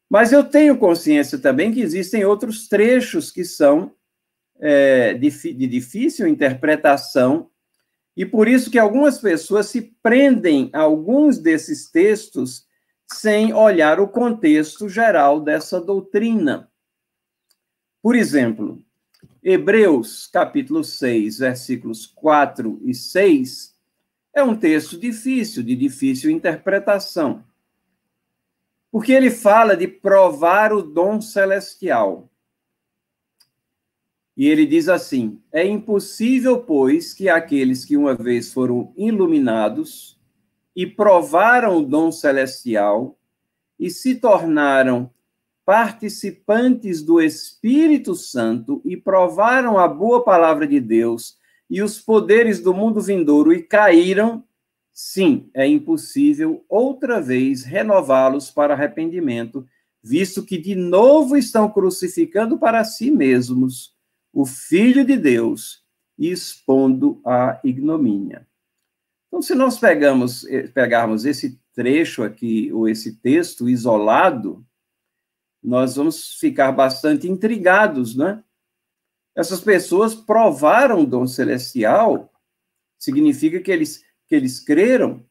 [0.08, 3.94] Mas eu tenho consciência também que existem outros trechos que são
[4.60, 7.50] é, de, de difícil interpretação
[8.16, 12.66] e por isso que algumas pessoas se prendem a alguns desses textos
[13.06, 16.70] sem olhar o contexto geral dessa doutrina.
[18.02, 18.82] Por exemplo,
[19.42, 23.74] Hebreus, capítulo 6, versículos 4 e 6,
[24.34, 27.44] é um texto difícil, de difícil interpretação.
[28.90, 32.28] Porque ele fala de provar o dom celestial.
[34.36, 40.18] E ele diz assim: É impossível, pois, que aqueles que uma vez foram iluminados
[40.74, 43.18] e provaram o dom celestial
[43.78, 45.10] e se tornaram
[45.64, 51.36] participantes do Espírito Santo e provaram a boa palavra de Deus
[51.70, 54.44] e os poderes do mundo vindouro e caíram,
[54.92, 59.66] sim, é impossível outra vez renová-los para arrependimento,
[60.02, 63.91] visto que de novo estão crucificando para si mesmos
[64.32, 65.84] o Filho de Deus
[66.18, 68.46] expondo a ignomínia.
[69.28, 74.64] Então, se nós pegamos, eh, pegarmos esse trecho aqui, ou esse texto isolado,
[75.62, 78.42] nós vamos ficar bastante intrigados, né?
[79.34, 82.30] Essas pessoas provaram o dom celestial,
[82.98, 85.24] significa que eles, que eles creram.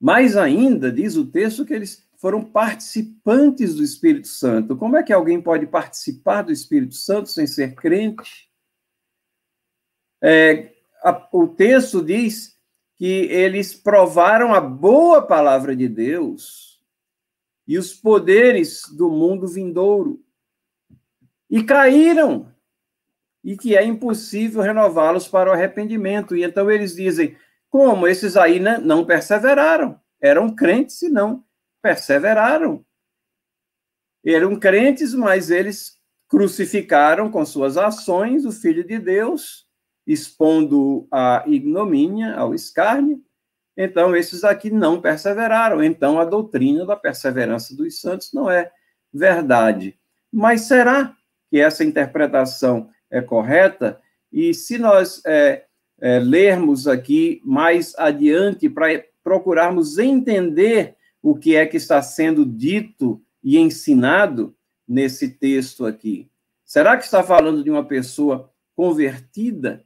[0.00, 4.76] Mais ainda, diz o texto, que eles foram participantes do Espírito Santo.
[4.76, 8.50] Como é que alguém pode participar do Espírito Santo sem ser crente?
[10.20, 12.58] É, a, o texto diz
[12.96, 16.82] que eles provaram a boa palavra de Deus
[17.66, 20.20] e os poderes do mundo vindouro
[21.48, 22.52] e caíram
[23.44, 26.34] e que é impossível renová-los para o arrependimento.
[26.34, 27.36] E então eles dizem:
[27.70, 30.00] como esses aí não perseveraram?
[30.20, 31.46] Eram crentes e não
[31.82, 32.84] perseveraram.
[34.24, 39.66] Eram crentes, mas eles crucificaram com suas ações o Filho de Deus
[40.06, 43.22] expondo a ignomínia, ao escárnio.
[43.76, 45.84] Então, esses aqui não perseveraram.
[45.84, 48.70] Então, a doutrina da perseverança dos santos não é
[49.12, 49.98] verdade.
[50.32, 51.14] Mas será
[51.50, 54.00] que essa interpretação é correta?
[54.32, 55.64] E se nós é,
[56.00, 63.22] é, lermos aqui mais adiante para procurarmos entender o que é que está sendo dito
[63.42, 64.54] e ensinado
[64.86, 66.30] nesse texto aqui,
[66.64, 69.84] será que está falando de uma pessoa convertida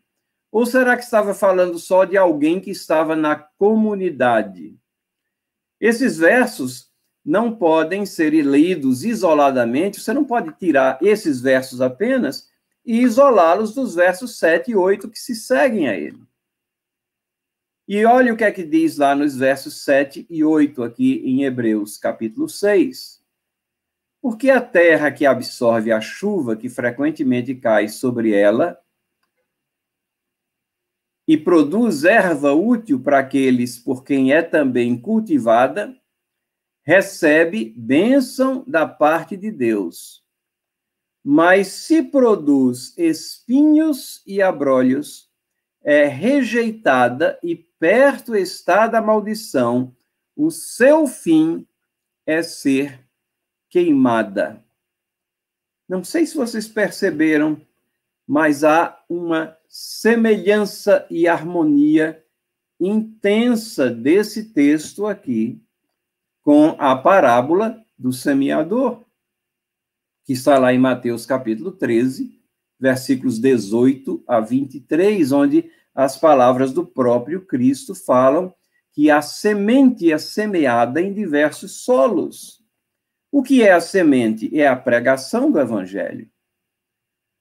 [0.53, 4.77] ou será que estava falando só de alguém que estava na comunidade?
[5.81, 6.91] Esses versos
[7.25, 12.51] não podem ser lidos isoladamente, você não pode tirar esses versos apenas
[12.85, 16.21] e isolá-los dos versos 7 e 8 que se seguem a ele.
[17.89, 21.43] E olha o que é que diz lá nos versos 7 e 8 aqui em
[21.43, 23.21] Hebreus, capítulo 6.
[24.21, 28.81] Porque a terra que absorve a chuva que frequentemente cai sobre ela
[31.27, 35.97] e produz erva útil para aqueles por quem é também cultivada,
[36.85, 40.23] recebe bênção da parte de Deus.
[41.25, 45.32] Mas se produz espinhos e abrolhos,
[45.85, 49.95] é rejeitada e perto está da maldição,
[50.37, 51.67] o seu fim
[52.25, 53.01] é ser
[53.69, 54.65] queimada.
[55.89, 57.61] Não sei se vocês perceberam,
[58.27, 62.25] mas há uma semelhança e harmonia
[62.79, 65.61] intensa desse texto aqui
[66.43, 69.05] com a parábola do semeador,
[70.25, 72.42] que está lá em Mateus capítulo 13,
[72.83, 78.53] versículos 18 a 23, onde as palavras do próprio Cristo falam
[78.91, 82.61] que a semente é semeada em diversos solos.
[83.31, 84.51] O que é a semente?
[84.59, 86.29] É a pregação do evangelho.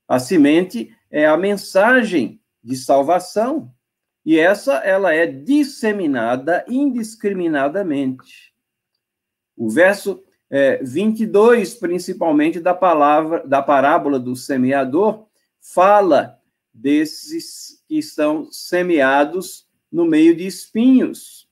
[0.07, 3.73] A semente é a mensagem de salvação.
[4.23, 8.53] E essa ela é disseminada indiscriminadamente.
[9.57, 15.30] O verso é, 22, principalmente da palavra da parábola do semeador,
[15.61, 16.41] fala
[16.73, 21.47] desses que estão semeados no meio de espinhos.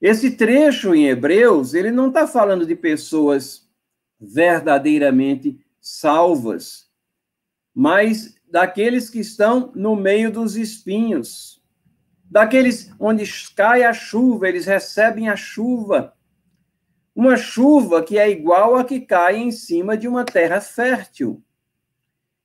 [0.00, 3.70] Esse trecho em Hebreus, ele não está falando de pessoas
[4.18, 6.90] verdadeiramente salvas,
[7.74, 11.62] mas daqueles que estão no meio dos espinhos,
[12.24, 16.16] daqueles onde cai a chuva, eles recebem a chuva.
[17.14, 21.42] Uma chuva que é igual a que cai em cima de uma terra fértil.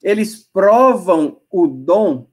[0.08, 2.30] Eles provam o dom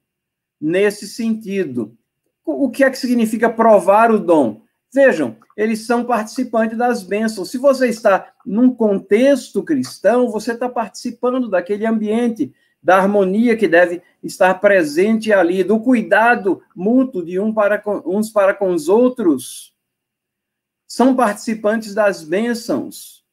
[0.61, 1.99] nesse sentido.
[2.45, 4.63] O que é que significa provar o dom?
[4.93, 7.51] Vejam, eles são participantes das bênçãos.
[7.51, 14.01] Se você está num contexto cristão, você está participando daquele ambiente da harmonia que deve
[14.23, 19.75] estar presente ali, do cuidado mútuo de um para com, uns para com os outros.
[20.87, 23.24] São participantes das bênçãos,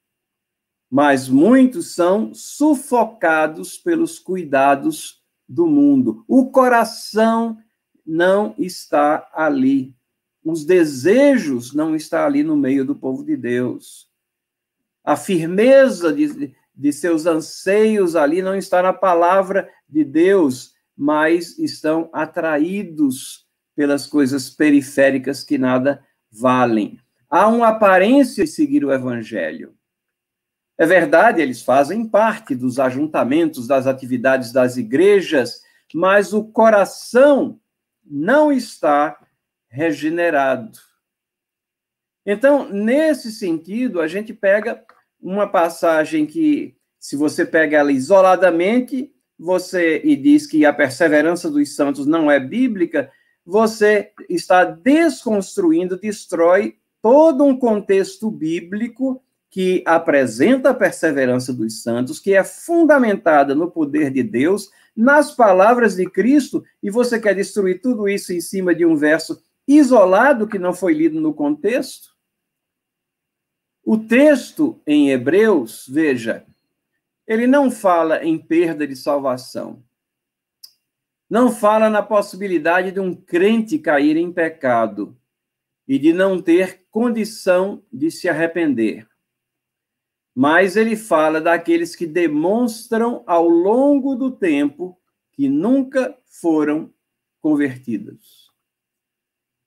[0.91, 6.25] mas muitos são sufocados pelos cuidados do mundo.
[6.27, 7.57] O coração
[8.05, 9.95] não está ali.
[10.43, 14.09] Os desejos não estão ali no meio do povo de Deus.
[15.01, 22.09] A firmeza de, de seus anseios ali não está na palavra de Deus, mas estão
[22.11, 26.99] atraídos pelas coisas periféricas que nada valem.
[27.29, 29.73] Há uma aparência de seguir o evangelho.
[30.81, 35.61] É verdade, eles fazem parte dos ajuntamentos, das atividades das igrejas,
[35.93, 37.59] mas o coração
[38.03, 39.15] não está
[39.69, 40.79] regenerado.
[42.25, 44.83] Então, nesse sentido, a gente pega
[45.21, 51.75] uma passagem que, se você pega ela isoladamente, você e diz que a perseverança dos
[51.75, 53.11] santos não é bíblica,
[53.45, 62.33] você está desconstruindo, destrói todo um contexto bíblico que apresenta a perseverança dos santos, que
[62.33, 68.07] é fundamentada no poder de Deus, nas palavras de Cristo, e você quer destruir tudo
[68.07, 72.15] isso em cima de um verso isolado que não foi lido no contexto?
[73.83, 76.45] O texto em Hebreus, veja,
[77.27, 79.83] ele não fala em perda de salvação.
[81.29, 85.17] Não fala na possibilidade de um crente cair em pecado
[85.85, 89.10] e de não ter condição de se arrepender.
[90.33, 94.97] Mas ele fala daqueles que demonstram ao longo do tempo
[95.33, 96.93] que nunca foram
[97.41, 98.49] convertidos.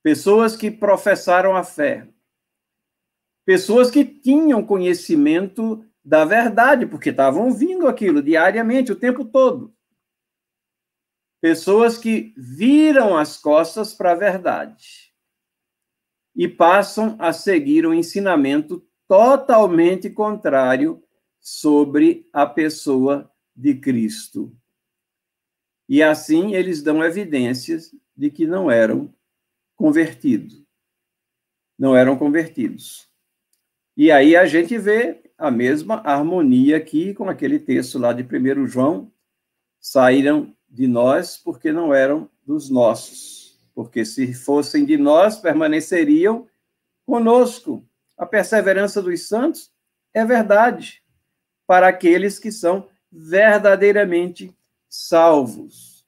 [0.02, 2.08] Pessoas que professaram a fé,
[3.44, 9.74] pessoas que tinham conhecimento da verdade, porque estavam ouvindo aquilo diariamente, o tempo todo.
[11.40, 15.12] Pessoas que viram as costas para a verdade
[16.34, 21.02] e passam a seguir um ensinamento totalmente contrário
[21.40, 24.56] sobre a pessoa de Cristo.
[25.88, 29.14] E assim eles dão evidências de que não eram
[29.76, 30.64] convertidos.
[31.78, 33.08] Não eram convertidos.
[33.96, 38.66] E aí a gente vê a mesma harmonia aqui com aquele texto lá de 1
[38.66, 39.12] João:
[39.80, 43.60] saíram de nós porque não eram dos nossos.
[43.74, 46.48] Porque se fossem de nós, permaneceriam
[47.04, 47.86] conosco.
[48.16, 49.70] A perseverança dos santos
[50.12, 51.02] é verdade
[51.66, 54.54] para aqueles que são verdadeiramente
[54.88, 56.06] salvos.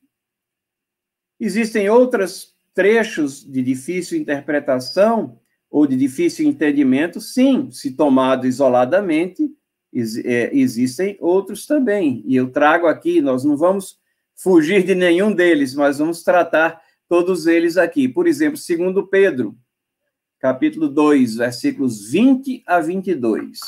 [1.39, 5.39] Existem outros trechos de difícil interpretação
[5.71, 9.51] ou de difícil entendimento, sim, se tomado isoladamente,
[10.25, 12.23] é, existem outros também.
[12.27, 13.99] E eu trago aqui, nós não vamos
[14.35, 18.09] fugir de nenhum deles, mas vamos tratar todos eles aqui.
[18.09, 19.57] Por exemplo, segundo Pedro,
[20.39, 23.59] capítulo 2, versículos 20 a 22.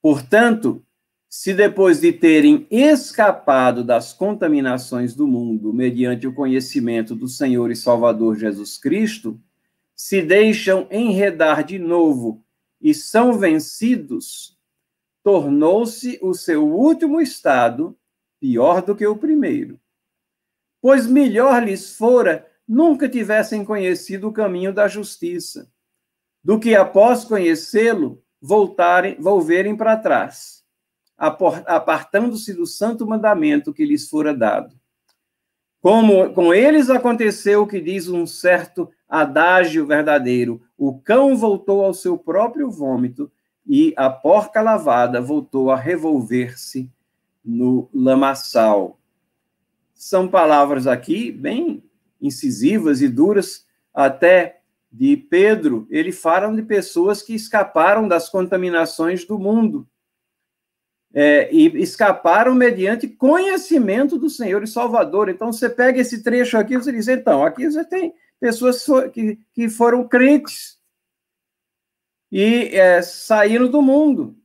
[0.00, 0.84] Portanto,
[1.28, 7.76] se depois de terem escapado das contaminações do mundo mediante o conhecimento do Senhor e
[7.76, 9.38] Salvador Jesus Cristo,
[9.94, 12.44] se deixam enredar de novo
[12.80, 14.56] e são vencidos,
[15.22, 17.98] tornou-se o seu último estado
[18.38, 19.80] pior do que o primeiro.
[20.80, 25.70] Pois melhor lhes fora nunca tivessem conhecido o caminho da justiça,
[26.42, 30.64] do que após conhecê-lo voltarem, volverem para trás,
[31.16, 34.74] apartando-se do santo mandamento que lhes fora dado.
[35.80, 41.94] Como com eles aconteceu o que diz um certo adágio verdadeiro: o cão voltou ao
[41.94, 43.30] seu próprio vômito
[43.64, 46.90] e a porca lavada voltou a revolver-se
[47.44, 48.98] no lamaçal.
[49.94, 51.82] São palavras aqui bem
[52.20, 54.60] incisivas e duras, até
[54.90, 55.86] de Pedro.
[55.90, 59.88] Ele fala de pessoas que escaparam das contaminações do mundo.
[61.14, 65.28] É, e escaparam mediante conhecimento do Senhor e Salvador.
[65.28, 69.38] Então, você pega esse trecho aqui e você diz, então, aqui você tem pessoas que,
[69.54, 70.76] que foram crentes
[72.30, 74.36] e é, saíram do mundo,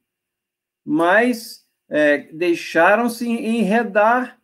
[0.86, 4.41] mas é, deixaram-se enredar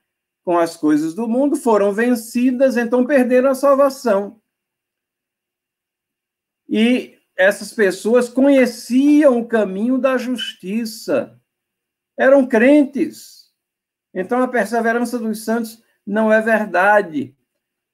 [0.48, 4.40] com as coisas do mundo, foram vencidas, então perderam a salvação.
[6.70, 11.38] E essas pessoas conheciam o caminho da justiça,
[12.18, 13.52] eram crentes.
[14.14, 17.36] Então a perseverança dos santos não é verdade.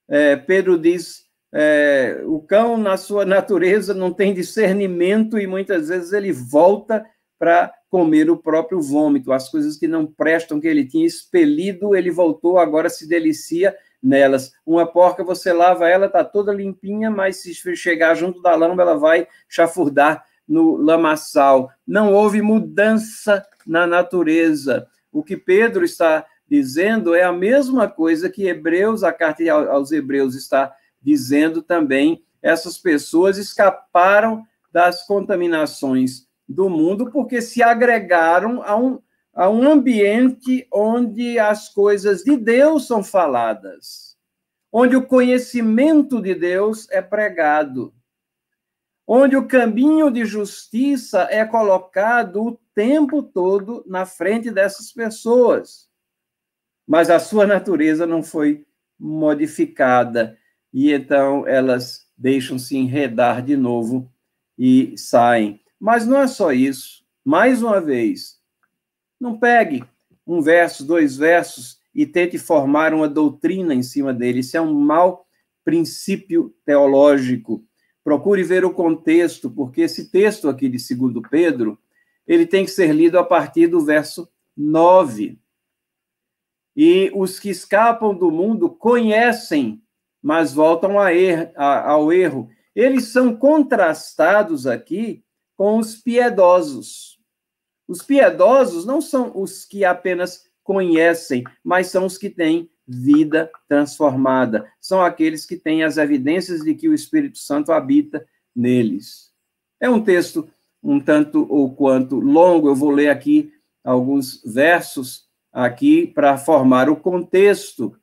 [0.08, 6.14] É, Pedro diz é, o cão, na sua natureza, não tem discernimento e muitas vezes
[6.14, 7.04] ele volta
[7.39, 9.32] para comer o próprio vômito.
[9.32, 14.52] As coisas que não prestam, que ele tinha expelido, ele voltou, agora se delicia nelas.
[14.66, 18.98] Uma porca, você lava ela, está toda limpinha, mas se chegar junto da lama, ela
[18.98, 21.70] vai chafurdar no lamaçal.
[21.86, 24.88] Não houve mudança na natureza.
[25.12, 30.34] O que Pedro está dizendo é a mesma coisa que Hebreus, a carta aos Hebreus
[30.34, 39.00] está dizendo também essas pessoas escaparam das contaminações do mundo porque se agregaram a um,
[39.34, 44.18] a um ambiente onde as coisas de Deus são faladas,
[44.72, 47.94] onde o conhecimento de Deus é pregado,
[49.08, 55.89] onde o caminho de justiça é colocado o tempo todo na frente dessas pessoas.
[56.88, 58.66] Mas a sua natureza não foi
[59.00, 60.38] modificada
[60.74, 64.12] e então elas deixam-se enredar de novo
[64.58, 65.62] e saem.
[65.84, 67.04] Mas não é só isso.
[67.26, 68.40] Mais uma vez,
[69.20, 69.84] não pegue
[70.26, 74.40] um verso, dois versos e tente formar uma doutrina em cima dele.
[74.40, 75.28] Isso é um mau
[75.62, 77.66] princípio teológico.
[78.02, 81.78] Procure ver o contexto, porque esse texto aqui de 2 Pedro,
[82.26, 85.38] ele tem que ser lido a partir do verso 9.
[86.78, 89.84] E os que escapam do mundo conhecem,
[90.22, 92.50] mas voltam er ao erro.
[92.74, 95.22] Eles são contrastados aqui
[95.64, 97.18] com os piedosos.
[97.88, 104.70] Os piedosos não são os que apenas conhecem, mas são os que têm vida transformada.
[104.82, 109.32] São aqueles que têm as evidências de que o Espírito Santo habita neles.
[109.80, 110.49] É um texto
[110.84, 113.49] um tanto ou quanto longo, eu vou ler aqui
[113.86, 117.95] alguns versos aqui para formar o contexto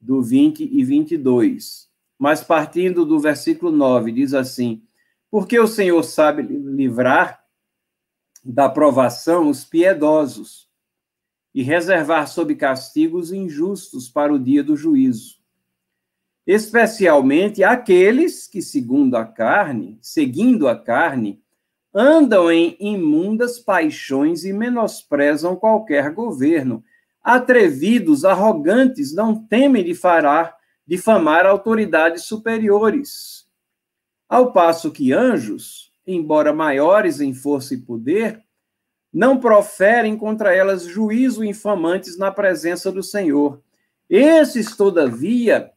[0.00, 1.86] do 20 e 22.
[2.18, 4.82] Mas partindo do versículo 9, diz assim:
[5.34, 7.42] Porque o Senhor sabe livrar
[8.44, 10.68] da provação os piedosos
[11.52, 15.40] e reservar sob castigos injustos para o dia do juízo.
[16.46, 21.42] Especialmente aqueles que, segundo a carne, seguindo a carne,
[21.92, 26.84] andam em imundas paixões e menosprezam qualquer governo.
[27.20, 30.56] Atrevidos, arrogantes, não temem de farar,
[30.86, 33.43] difamar autoridades superiores.
[34.28, 38.42] Ao passo que anjos, embora maiores em força e poder,
[39.12, 43.62] não proferem contra elas juízo infamantes na presença do Senhor.
[44.10, 45.70] Esses, todavia,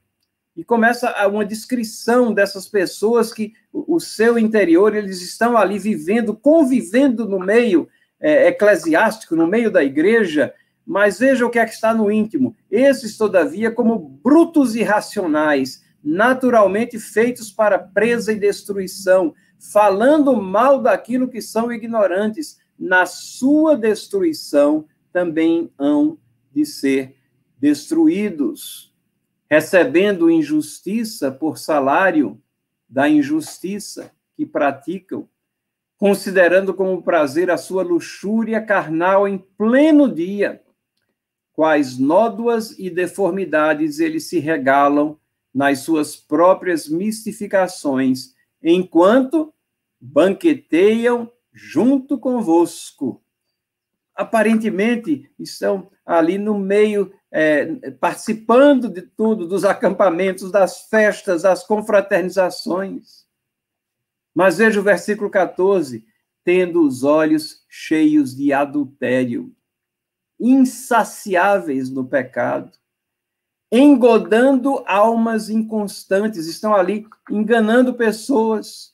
[0.55, 7.29] e começa uma descrição dessas pessoas que o seu interior, eles estão ali vivendo, convivendo
[7.29, 7.87] no meio
[8.19, 10.51] é, eclesiástico, no meio da igreja,
[10.83, 12.55] mas veja o que é que está no íntimo.
[12.71, 21.41] Esses, todavia, como brutos irracionais, naturalmente feitos para presa e destruição, falando mal daquilo que
[21.41, 26.17] são ignorantes, na sua destruição também hão
[26.49, 27.17] de ser
[27.59, 28.95] destruídos,
[29.49, 32.41] recebendo injustiça por salário
[32.87, 35.27] da injustiça que praticam,
[35.97, 40.63] considerando como prazer a sua luxúria carnal em pleno dia,
[41.51, 45.19] quais nódoas e deformidades eles se regalam
[45.57, 49.51] nas suas próprias mistificações, enquanto
[49.99, 53.23] banqueteiam junto convosco.
[54.13, 63.25] Aparentemente, estão ali no meio, é, participando de tudo, dos acampamentos, das festas, das confraternizações.
[64.35, 66.05] Mas veja o versículo 14:
[66.43, 69.51] tendo os olhos cheios de adultério,
[70.39, 72.77] insaciáveis no pecado,
[73.71, 78.93] engodando almas inconstantes, estão ali enganando pessoas,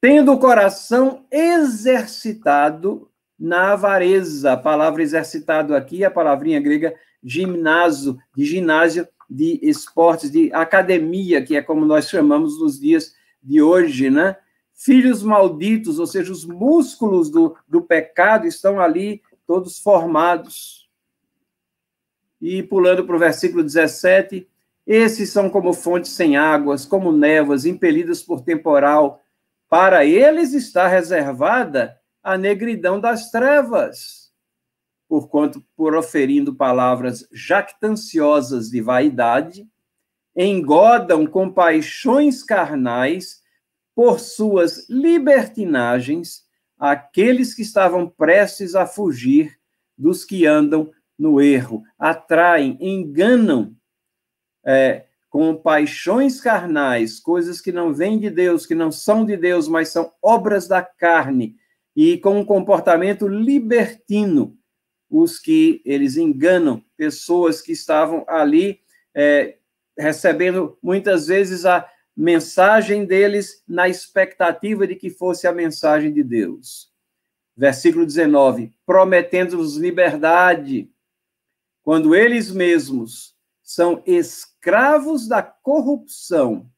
[0.00, 4.52] tendo o coração exercitado na avareza.
[4.52, 11.56] A palavra exercitado aqui, a palavrinha grega gimnasio, de ginásio, de esportes, de academia, que
[11.56, 14.36] é como nós chamamos nos dias de hoje, né?
[14.74, 20.87] Filhos malditos, ou seja, os músculos do, do pecado estão ali todos formados.
[22.40, 24.48] E pulando para o versículo 17,
[24.86, 29.22] esses são como fontes sem águas, como névoas, impelidas por temporal,
[29.68, 34.32] para eles está reservada a negridão das trevas,
[35.08, 39.68] porquanto, por oferindo palavras jactanciosas de vaidade,
[40.34, 43.42] engodam com paixões carnais
[43.94, 46.46] por suas libertinagens
[46.78, 49.58] aqueles que estavam prestes a fugir
[49.96, 53.74] dos que andam no erro, atraem, enganam
[54.64, 59.68] é, com paixões carnais, coisas que não vêm de Deus, que não são de Deus,
[59.68, 61.56] mas são obras da carne,
[61.94, 64.56] e com um comportamento libertino,
[65.10, 68.80] os que eles enganam pessoas que estavam ali
[69.14, 69.56] é,
[69.98, 76.92] recebendo muitas vezes a mensagem deles na expectativa de que fosse a mensagem de Deus.
[77.56, 80.90] Versículo 19: prometendo-nos liberdade,
[81.88, 86.70] quando eles mesmos são escravos da corrupção,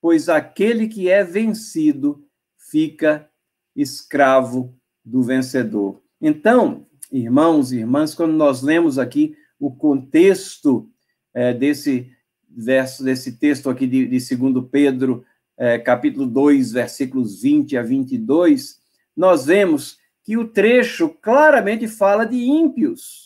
[0.00, 2.26] pois aquele que é vencido
[2.70, 3.28] fica
[3.76, 6.00] escravo do vencedor.
[6.18, 10.90] Então, irmãos e irmãs, quando nós lemos aqui o contexto
[11.34, 12.10] é, desse
[12.48, 15.22] verso, desse texto aqui de, de 2 Pedro,
[15.58, 18.80] é, capítulo 2, versículos 20 a 22,
[19.14, 23.25] nós vemos que o trecho claramente fala de ímpios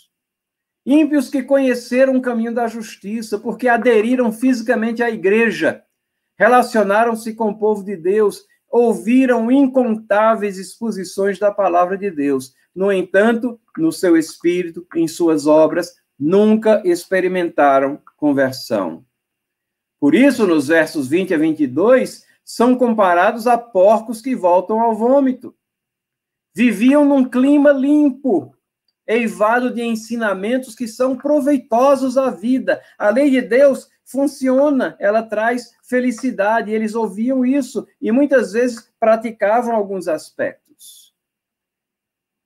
[0.93, 5.85] Ímpios que conheceram o caminho da justiça, porque aderiram fisicamente à igreja,
[6.37, 12.57] relacionaram-se com o povo de Deus, ouviram incontáveis exposições da palavra de Deus.
[12.75, 19.05] No entanto, no seu espírito, em suas obras, nunca experimentaram conversão.
[20.01, 25.55] Por isso, nos versos 20 a 22, são comparados a porcos que voltam ao vômito.
[26.53, 28.57] Viviam num clima limpo,
[29.11, 32.81] eivado de ensinamentos que são proveitosos à vida.
[32.99, 36.71] A lei de Deus funciona, ela traz felicidade.
[36.71, 41.15] Eles ouviam isso e muitas vezes praticavam alguns aspectos.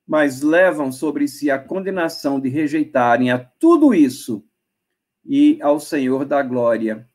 [0.07, 4.43] Mas levam sobre si a condenação de rejeitarem a tudo isso
[5.25, 7.07] e ao Senhor da glória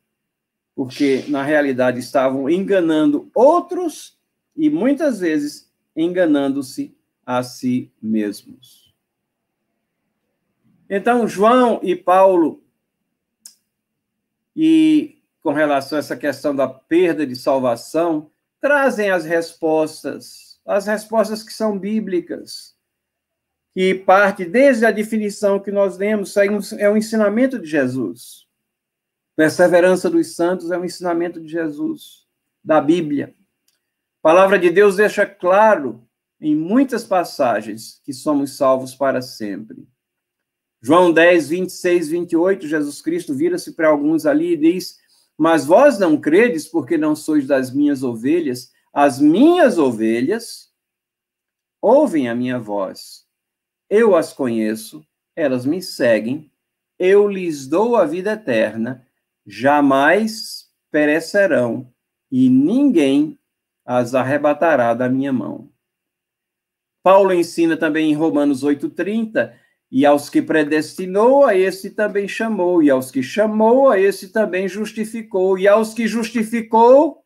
[0.81, 4.19] porque na realidade estavam enganando outros
[4.57, 8.80] e muitas vezes enganando-se a si mesmos.
[10.93, 12.65] Então, João e Paulo,
[14.57, 18.29] e com relação a essa questão da perda de salvação,
[18.61, 22.77] trazem as respostas, as respostas que são bíblicas,
[23.73, 28.49] que parte desde a definição que nós lemos, é um ensinamento de Jesus.
[29.37, 32.27] Perseverança dos santos é um ensinamento de Jesus,
[32.65, 33.33] da Bíblia.
[34.19, 36.05] A palavra de Deus deixa claro
[36.41, 39.89] em muitas passagens que somos salvos para sempre.
[40.83, 44.99] João 10, 26, 28, Jesus Cristo vira-se para alguns ali e diz:
[45.37, 50.71] Mas vós não credes porque não sois das minhas ovelhas, as minhas ovelhas
[51.83, 53.27] ouvem a minha voz.
[53.89, 55.05] Eu as conheço,
[55.37, 56.51] elas me seguem,
[56.99, 59.07] eu lhes dou a vida eterna
[59.47, 61.93] jamais perecerão,
[62.31, 63.39] e ninguém
[63.85, 65.69] as arrebatará da minha mão.
[67.03, 69.53] Paulo ensina também em Romanos 8:30,
[69.91, 74.69] e aos que predestinou, a esse também chamou, e aos que chamou, a esse também
[74.69, 77.25] justificou, e aos que justificou,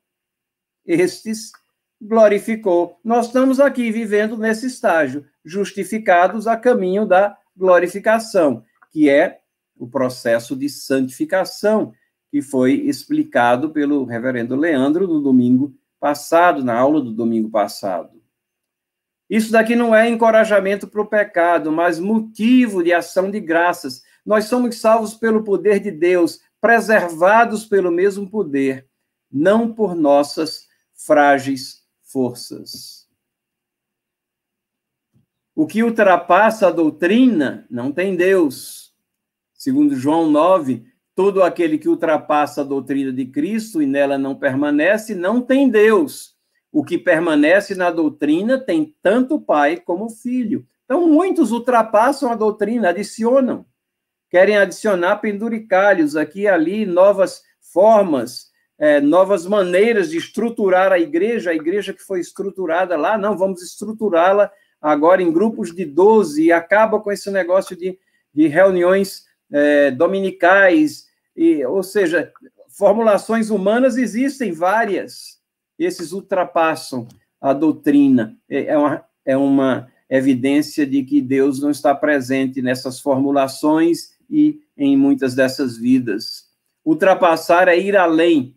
[0.86, 1.52] estes
[2.00, 2.98] glorificou.
[3.04, 9.40] Nós estamos aqui vivendo nesse estágio, justificados a caminho da glorificação, que é
[9.76, 11.92] o processo de santificação
[12.30, 18.13] que foi explicado pelo reverendo Leandro no domingo passado, na aula do domingo passado.
[19.28, 24.02] Isso daqui não é encorajamento para o pecado, mas motivo de ação de graças.
[24.24, 28.86] Nós somos salvos pelo poder de Deus, preservados pelo mesmo poder,
[29.30, 33.08] não por nossas frágeis forças.
[35.54, 38.92] O que ultrapassa a doutrina não tem Deus.
[39.54, 45.14] Segundo João 9, Todo aquele que ultrapassa a doutrina de Cristo e nela não permanece,
[45.14, 46.33] não tem Deus.
[46.74, 50.66] O que permanece na doutrina tem tanto pai como filho.
[50.84, 53.64] Então, muitos ultrapassam a doutrina, adicionam.
[54.28, 61.50] Querem adicionar penduricalhos aqui e ali, novas formas, é, novas maneiras de estruturar a igreja,
[61.50, 64.50] a igreja que foi estruturada lá, não, vamos estruturá-la
[64.82, 67.96] agora em grupos de 12 e acaba com esse negócio de,
[68.34, 71.06] de reuniões é, dominicais,
[71.36, 72.32] e, ou seja,
[72.68, 75.33] formulações humanas existem várias,
[75.78, 77.06] esses ultrapassam
[77.40, 78.36] a doutrina.
[78.48, 84.60] É, é uma, é uma evidência de que Deus não está presente nessas formulações e
[84.76, 86.48] em muitas dessas vidas.
[86.84, 88.56] Ultrapassar é ir além.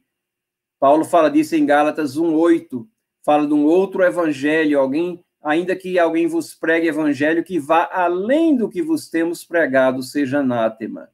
[0.80, 2.88] Paulo fala disso em Gálatas 1:8,
[3.24, 8.56] fala de um outro evangelho, alguém ainda que alguém vos pregue evangelho que vá além
[8.56, 11.10] do que vos temos pregado, seja anátema.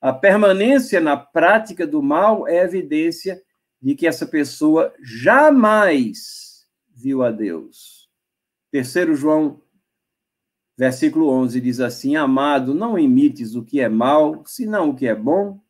[0.00, 3.42] A permanência na prática do mal é evidência
[3.80, 8.10] de que essa pessoa jamais viu a Deus.
[8.70, 9.62] Terceiro João,
[10.76, 15.14] versículo 11, diz assim: Amado, não imites o que é mal, senão o que é
[15.14, 15.60] bom.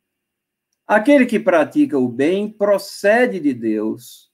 [0.86, 4.30] Aquele que pratica o bem procede de Deus.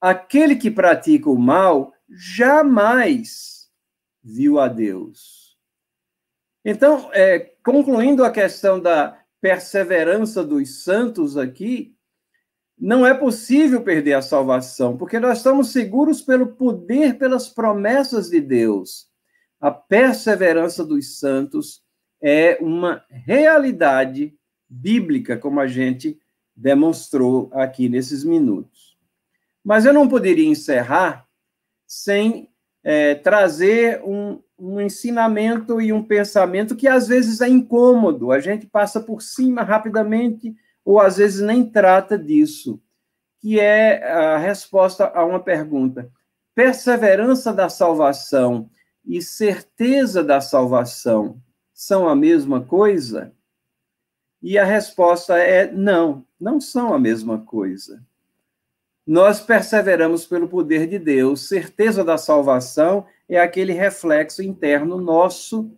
[0.00, 3.70] Aquele que pratica o mal jamais
[4.22, 5.56] viu a Deus.
[6.62, 11.95] Então, é, concluindo a questão da perseverança dos santos aqui,
[12.78, 18.40] não é possível perder a salvação, porque nós estamos seguros pelo poder, pelas promessas de
[18.40, 19.08] Deus.
[19.60, 21.82] A perseverança dos santos
[22.20, 24.34] é uma realidade
[24.68, 26.18] bíblica, como a gente
[26.54, 28.96] demonstrou aqui nesses minutos.
[29.64, 31.26] Mas eu não poderia encerrar
[31.86, 32.50] sem
[32.84, 38.66] é, trazer um, um ensinamento e um pensamento que às vezes é incômodo, a gente
[38.66, 40.54] passa por cima rapidamente
[40.86, 42.80] ou às vezes nem trata disso,
[43.40, 46.08] que é a resposta a uma pergunta.
[46.54, 48.70] Perseverança da salvação
[49.04, 51.42] e certeza da salvação
[51.74, 53.32] são a mesma coisa?
[54.40, 56.24] E a resposta é não.
[56.40, 58.00] não são a mesma coisa.
[59.04, 65.68] Nós perseveramos pelo poder de Deus, certeza da salvação é aquele reflexo interno nosso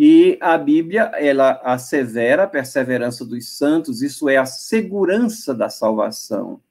[0.00, 6.62] e a Bíblia, ela assevera a perseverança dos santos, isso é a segurança da salvação.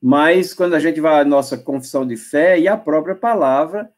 [0.00, 3.92] Mas quando a gente vai à nossa confissão de fé e a própria palavra,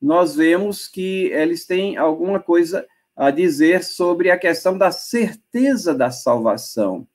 [0.00, 2.86] nós vemos que eles têm alguma coisa
[3.16, 7.08] a dizer sobre a questão da certeza da salvação.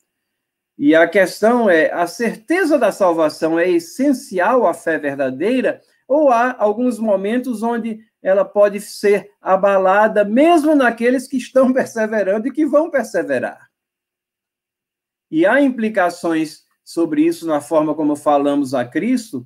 [0.78, 6.54] E a questão é: a certeza da salvação é essencial à fé verdadeira, ou há
[6.60, 12.90] alguns momentos onde ela pode ser abalada, mesmo naqueles que estão perseverando e que vão
[12.90, 13.70] perseverar?
[15.30, 19.46] E há implicações sobre isso na forma como falamos a Cristo,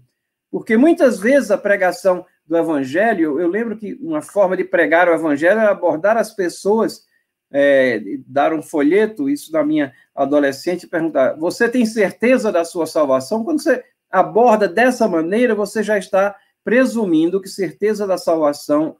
[0.51, 5.13] porque muitas vezes a pregação do Evangelho, eu lembro que uma forma de pregar o
[5.13, 7.05] Evangelho era abordar as pessoas,
[7.51, 13.43] é, dar um folheto, isso na minha adolescente, perguntar: você tem certeza da sua salvação?
[13.43, 16.35] Quando você aborda dessa maneira, você já está
[16.67, 18.97] presumindo que certeza da salvação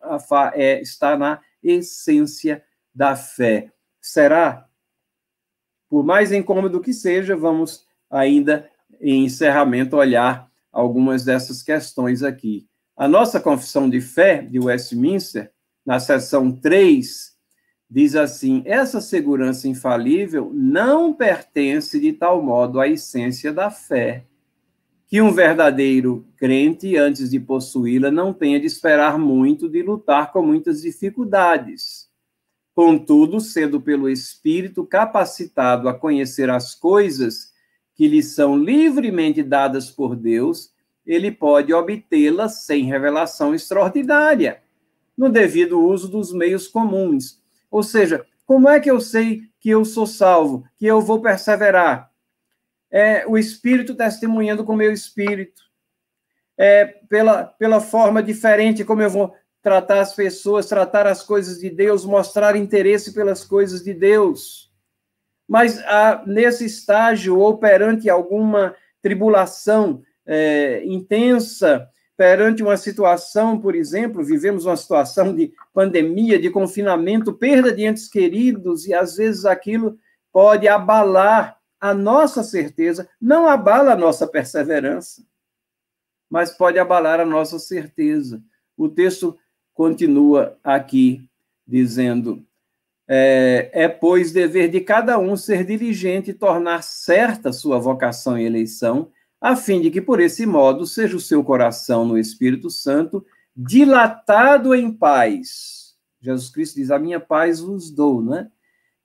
[0.54, 2.64] é, está na essência
[2.96, 3.74] da fé.
[4.00, 4.70] Será?
[5.90, 12.66] Por mais incômodo que seja, vamos ainda em encerramento olhar algumas dessas questões aqui.
[12.96, 15.52] A nossa confissão de fé de Westminster,
[15.86, 17.34] na seção 3,
[17.90, 24.24] diz assim: essa segurança infalível não pertence de tal modo à essência da fé,
[25.08, 30.42] que um verdadeiro crente, antes de possuí-la, não tenha de esperar muito, de lutar com
[30.42, 32.10] muitas dificuldades.
[32.76, 37.54] Contudo, sendo pelo Espírito capacitado a conhecer as coisas
[37.96, 40.72] que lhe são livremente dadas por Deus,
[41.06, 44.62] ele pode obtê-las sem revelação extraordinária,
[45.18, 47.42] no devido uso dos meios comuns.
[47.72, 52.12] Ou seja, como é que eu sei que eu sou salvo, que eu vou perseverar?
[52.92, 55.62] É o Espírito testemunhando com o meu espírito.
[56.58, 61.70] É pela, pela forma diferente como eu vou tratar as pessoas, tratar as coisas de
[61.70, 64.68] Deus, mostrar interesse pelas coisas de Deus
[65.48, 65.82] mas
[66.26, 74.76] nesse estágio ou perante alguma tribulação é, intensa, perante uma situação, por exemplo, vivemos uma
[74.76, 79.98] situação de pandemia, de confinamento, perda de entes queridos, e às vezes aquilo
[80.34, 85.24] pode abalar a nossa certeza, não abala a nossa perseverança,
[86.30, 88.44] mas pode abalar a nossa certeza.
[88.76, 89.38] O texto
[89.74, 91.30] continua aqui
[91.66, 92.46] dizendo:
[93.08, 98.46] é, é, pois, dever de cada um ser diligente e tornar certa sua vocação e
[98.46, 103.26] eleição, a fim de que, por esse modo, seja o seu coração no Espírito Santo
[103.56, 105.96] dilatado em paz.
[106.20, 108.52] Jesus Cristo diz: A minha paz vos dou, né?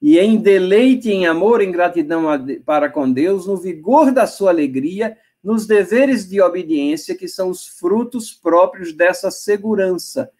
[0.03, 2.25] E em deleite, em amor, em gratidão
[2.67, 7.67] para com Deus, no vigor da sua alegria, nos deveres de obediência, que são os
[7.67, 10.31] frutos próprios dessa segurança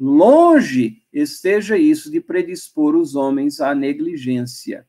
[0.00, 4.86] Longe esteja isso de predispor os homens à negligência.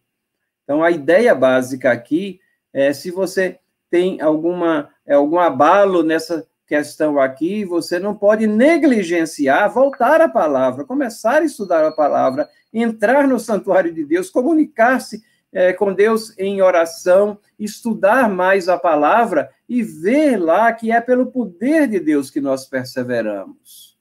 [0.64, 2.40] Então, a ideia básica aqui
[2.72, 3.60] é se você
[3.90, 10.86] tem alguma, é, algum abalo nessa questão aqui, você não pode negligenciar, voltar à palavra,
[10.86, 16.62] começar a estudar a palavra, entrar no santuário de Deus, comunicar-se é, com Deus em
[16.62, 22.40] oração, estudar mais a palavra e ver lá que é pelo poder de Deus que
[22.40, 24.00] nós perseveramos.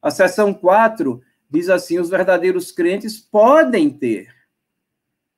[0.00, 1.20] A seção 4
[1.50, 4.34] diz assim: os verdadeiros crentes podem ter,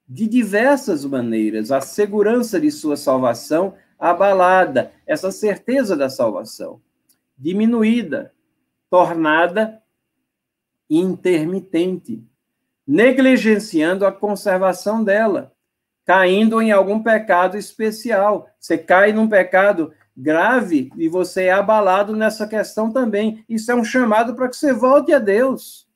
[0.09, 6.81] de diversas maneiras, a segurança de sua salvação abalada, essa certeza da salvação,
[7.37, 8.33] diminuída,
[8.91, 9.83] tornada
[10.89, 12.25] intermitente,
[12.87, 15.53] negligenciando a conservação dela,
[16.05, 18.49] caindo em algum pecado especial.
[18.61, 23.45] Você cai num pecado grave e você é abalado nessa questão também.
[23.49, 25.87] Isso é um chamado para que você volte a Deus,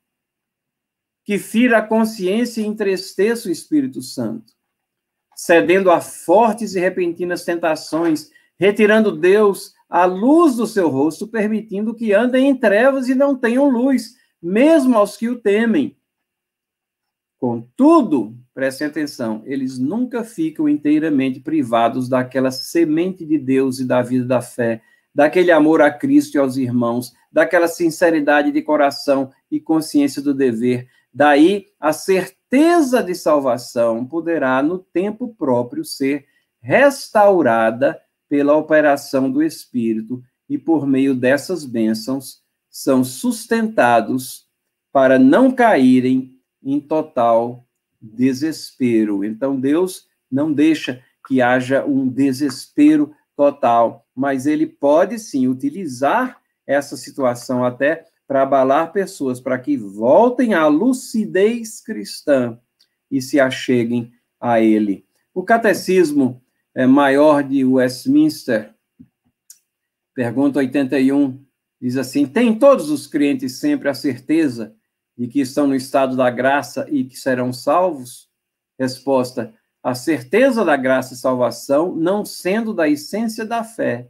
[1.23, 4.53] que fira a consciência e entristeça o Espírito Santo,
[5.41, 8.29] cedendo a fortes e repentinas tentações,
[8.59, 13.67] retirando Deus a luz do seu rosto, permitindo que andem em trevas e não tenham
[13.67, 15.97] luz, mesmo aos que o temem.
[17.39, 24.25] Contudo, prestem atenção, eles nunca ficam inteiramente privados daquela semente de Deus e da vida
[24.25, 24.83] da fé,
[25.13, 30.87] daquele amor a Cristo e aos irmãos, daquela sinceridade de coração e consciência do dever.
[31.11, 36.25] Daí a certeza de salvação poderá, no tempo próprio, ser
[36.61, 44.47] restaurada pela operação do Espírito e por meio dessas bênçãos são sustentados
[44.91, 47.65] para não caírem em total
[48.01, 49.23] desespero.
[49.23, 56.97] Então, Deus não deixa que haja um desespero total, mas ele pode sim utilizar essa
[56.97, 62.57] situação até para abalar pessoas, para que voltem à lucidez cristã
[63.11, 65.05] e se acheguem a ele.
[65.33, 66.41] O catecismo
[66.73, 68.73] é, maior de Westminster,
[70.15, 71.43] pergunta 81,
[71.81, 74.73] diz assim: Tem todos os crentes sempre a certeza
[75.17, 78.29] de que estão no estado da graça e que serão salvos?
[78.79, 79.53] Resposta:
[79.83, 84.07] a certeza da graça e salvação, não sendo da essência da fé.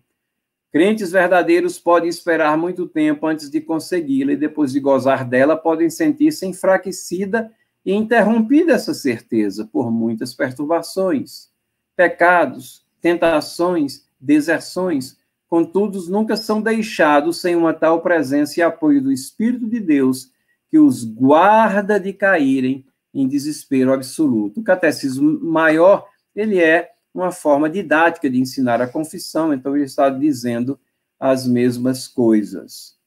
[0.72, 5.90] Crentes verdadeiros podem esperar muito tempo antes de consegui-la e depois de gozar dela podem
[5.90, 7.52] sentir-se enfraquecida
[7.86, 11.50] e interrompida essa certeza por muitas perturbações,
[11.96, 15.18] pecados, tentações, deserções,
[15.50, 20.32] contudo nunca são deixados sem uma tal presença e apoio do Espírito de Deus
[20.70, 24.62] que os guarda de caírem em desespero absoluto.
[24.62, 30.10] O catecismo maior, ele é uma forma didática de ensinar a confissão, então ele está
[30.10, 30.80] dizendo
[31.20, 32.98] as mesmas coisas.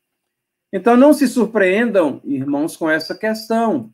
[0.73, 3.93] Então não se surpreendam, irmãos, com essa questão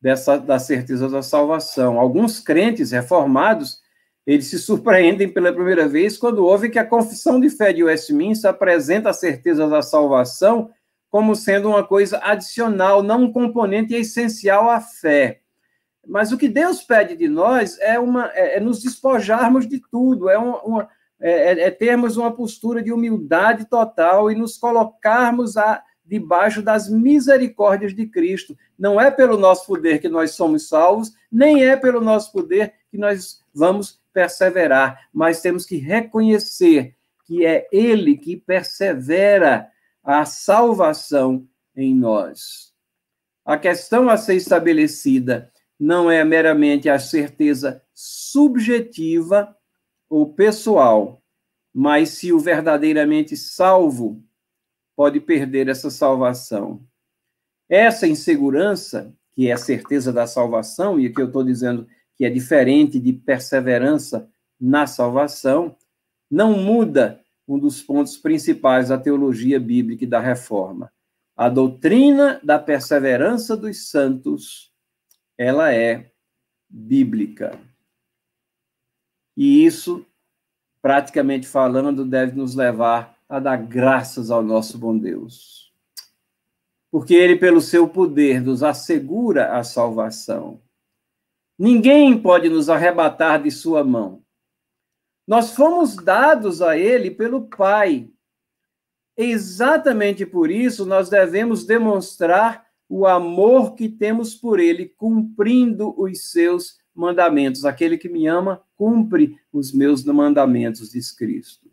[0.00, 2.00] dessa da certeza da salvação.
[2.00, 3.80] Alguns crentes reformados,
[4.26, 8.50] eles se surpreendem pela primeira vez quando ouvem que a confissão de fé de Westminster
[8.50, 10.70] apresenta a certeza da salvação
[11.08, 15.41] como sendo uma coisa adicional, não um componente essencial à fé.
[16.06, 20.28] Mas o que Deus pede de nós é, uma, é, é nos despojarmos de tudo,
[20.28, 20.88] é, uma, uma
[21.20, 26.88] é, é, é, termos uma postura de humildade total e nos colocarmos a, debaixo das
[26.88, 28.58] misericórdias de Cristo.
[28.76, 32.98] Não é pelo nosso poder que nós somos salvos, nem é pelo nosso poder que
[32.98, 39.68] nós vamos perseverar, mas temos que reconhecer que é Ele que persevera
[40.02, 41.46] a salvação
[41.76, 42.72] em nós.
[43.44, 45.51] A questão a ser estabelecida
[45.82, 49.52] não é meramente a certeza subjetiva
[50.08, 51.20] ou pessoal,
[51.74, 54.22] mas se o verdadeiramente salvo
[54.94, 56.86] pode perder essa salvação.
[57.68, 62.30] Essa insegurança, que é a certeza da salvação, e aqui eu estou dizendo que é
[62.30, 64.30] diferente de perseverança
[64.60, 65.74] na salvação,
[66.30, 70.92] não muda um dos pontos principais da teologia bíblica e da reforma.
[71.36, 74.71] A doutrina da perseverança dos santos,
[75.36, 76.12] ela é
[76.68, 77.58] bíblica.
[79.36, 80.04] E isso,
[80.80, 85.72] praticamente falando, deve nos levar a dar graças ao nosso bom Deus.
[86.90, 90.60] Porque ele, pelo seu poder, nos assegura a salvação.
[91.58, 94.22] Ninguém pode nos arrebatar de sua mão.
[95.26, 98.10] Nós fomos dados a ele pelo Pai.
[99.16, 106.76] Exatamente por isso, nós devemos demonstrar o amor que temos por ele, cumprindo os seus
[106.94, 107.64] mandamentos.
[107.64, 111.72] Aquele que me ama, cumpre os meus mandamentos, diz Cristo.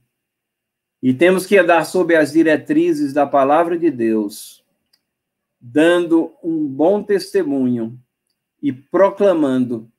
[1.03, 4.63] E temos que andar sob as diretrizes da palavra de Deus,
[5.59, 7.99] dando um bom testemunho
[8.63, 9.91] e proclamando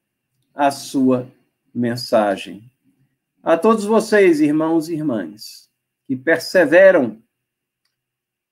[0.55, 1.31] a sua
[1.75, 2.73] mensagem.
[3.43, 5.69] A todos vocês, irmãos e irmãs,
[6.07, 7.23] que perseveram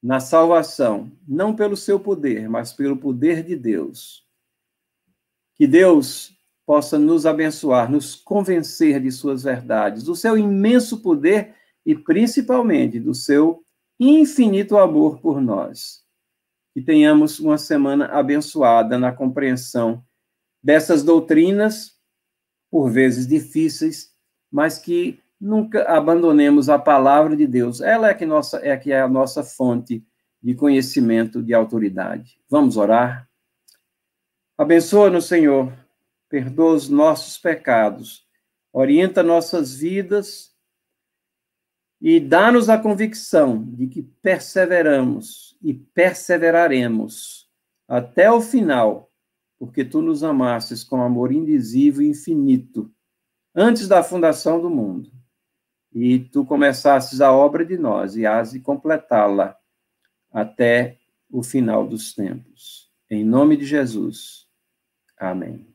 [0.02, 4.24] na salvação, não pelo seu poder, mas pelo poder de Deus.
[5.54, 6.32] Que Deus
[6.64, 13.14] possa nos abençoar, nos convencer de suas verdades, do seu imenso poder e principalmente do
[13.14, 13.64] seu
[13.98, 16.04] infinito amor por nós.
[16.74, 20.04] Que tenhamos uma semana abençoada na compreensão
[20.62, 21.96] dessas doutrinas,
[22.70, 24.12] por vezes difíceis,
[24.50, 27.80] mas que nunca abandonemos a palavra de Deus.
[27.80, 30.04] Ela é que, nossa, é que é a nossa fonte
[30.42, 32.40] de conhecimento, de autoridade.
[32.48, 33.28] Vamos orar?
[34.56, 35.72] Abençoa-nos, Senhor,
[36.28, 38.26] perdoa os nossos pecados,
[38.72, 40.52] orienta nossas vidas
[42.00, 47.48] e dá-nos a convicção de que perseveramos e perseveraremos
[47.88, 49.10] até o final,
[49.58, 52.92] porque tu nos amastes com amor indizível e infinito
[53.54, 55.17] antes da fundação do mundo.
[56.00, 59.58] E tu começasses a obra de nós e has de completá-la
[60.32, 60.96] até
[61.28, 62.88] o final dos tempos.
[63.10, 64.46] Em nome de Jesus.
[65.18, 65.66] Amém.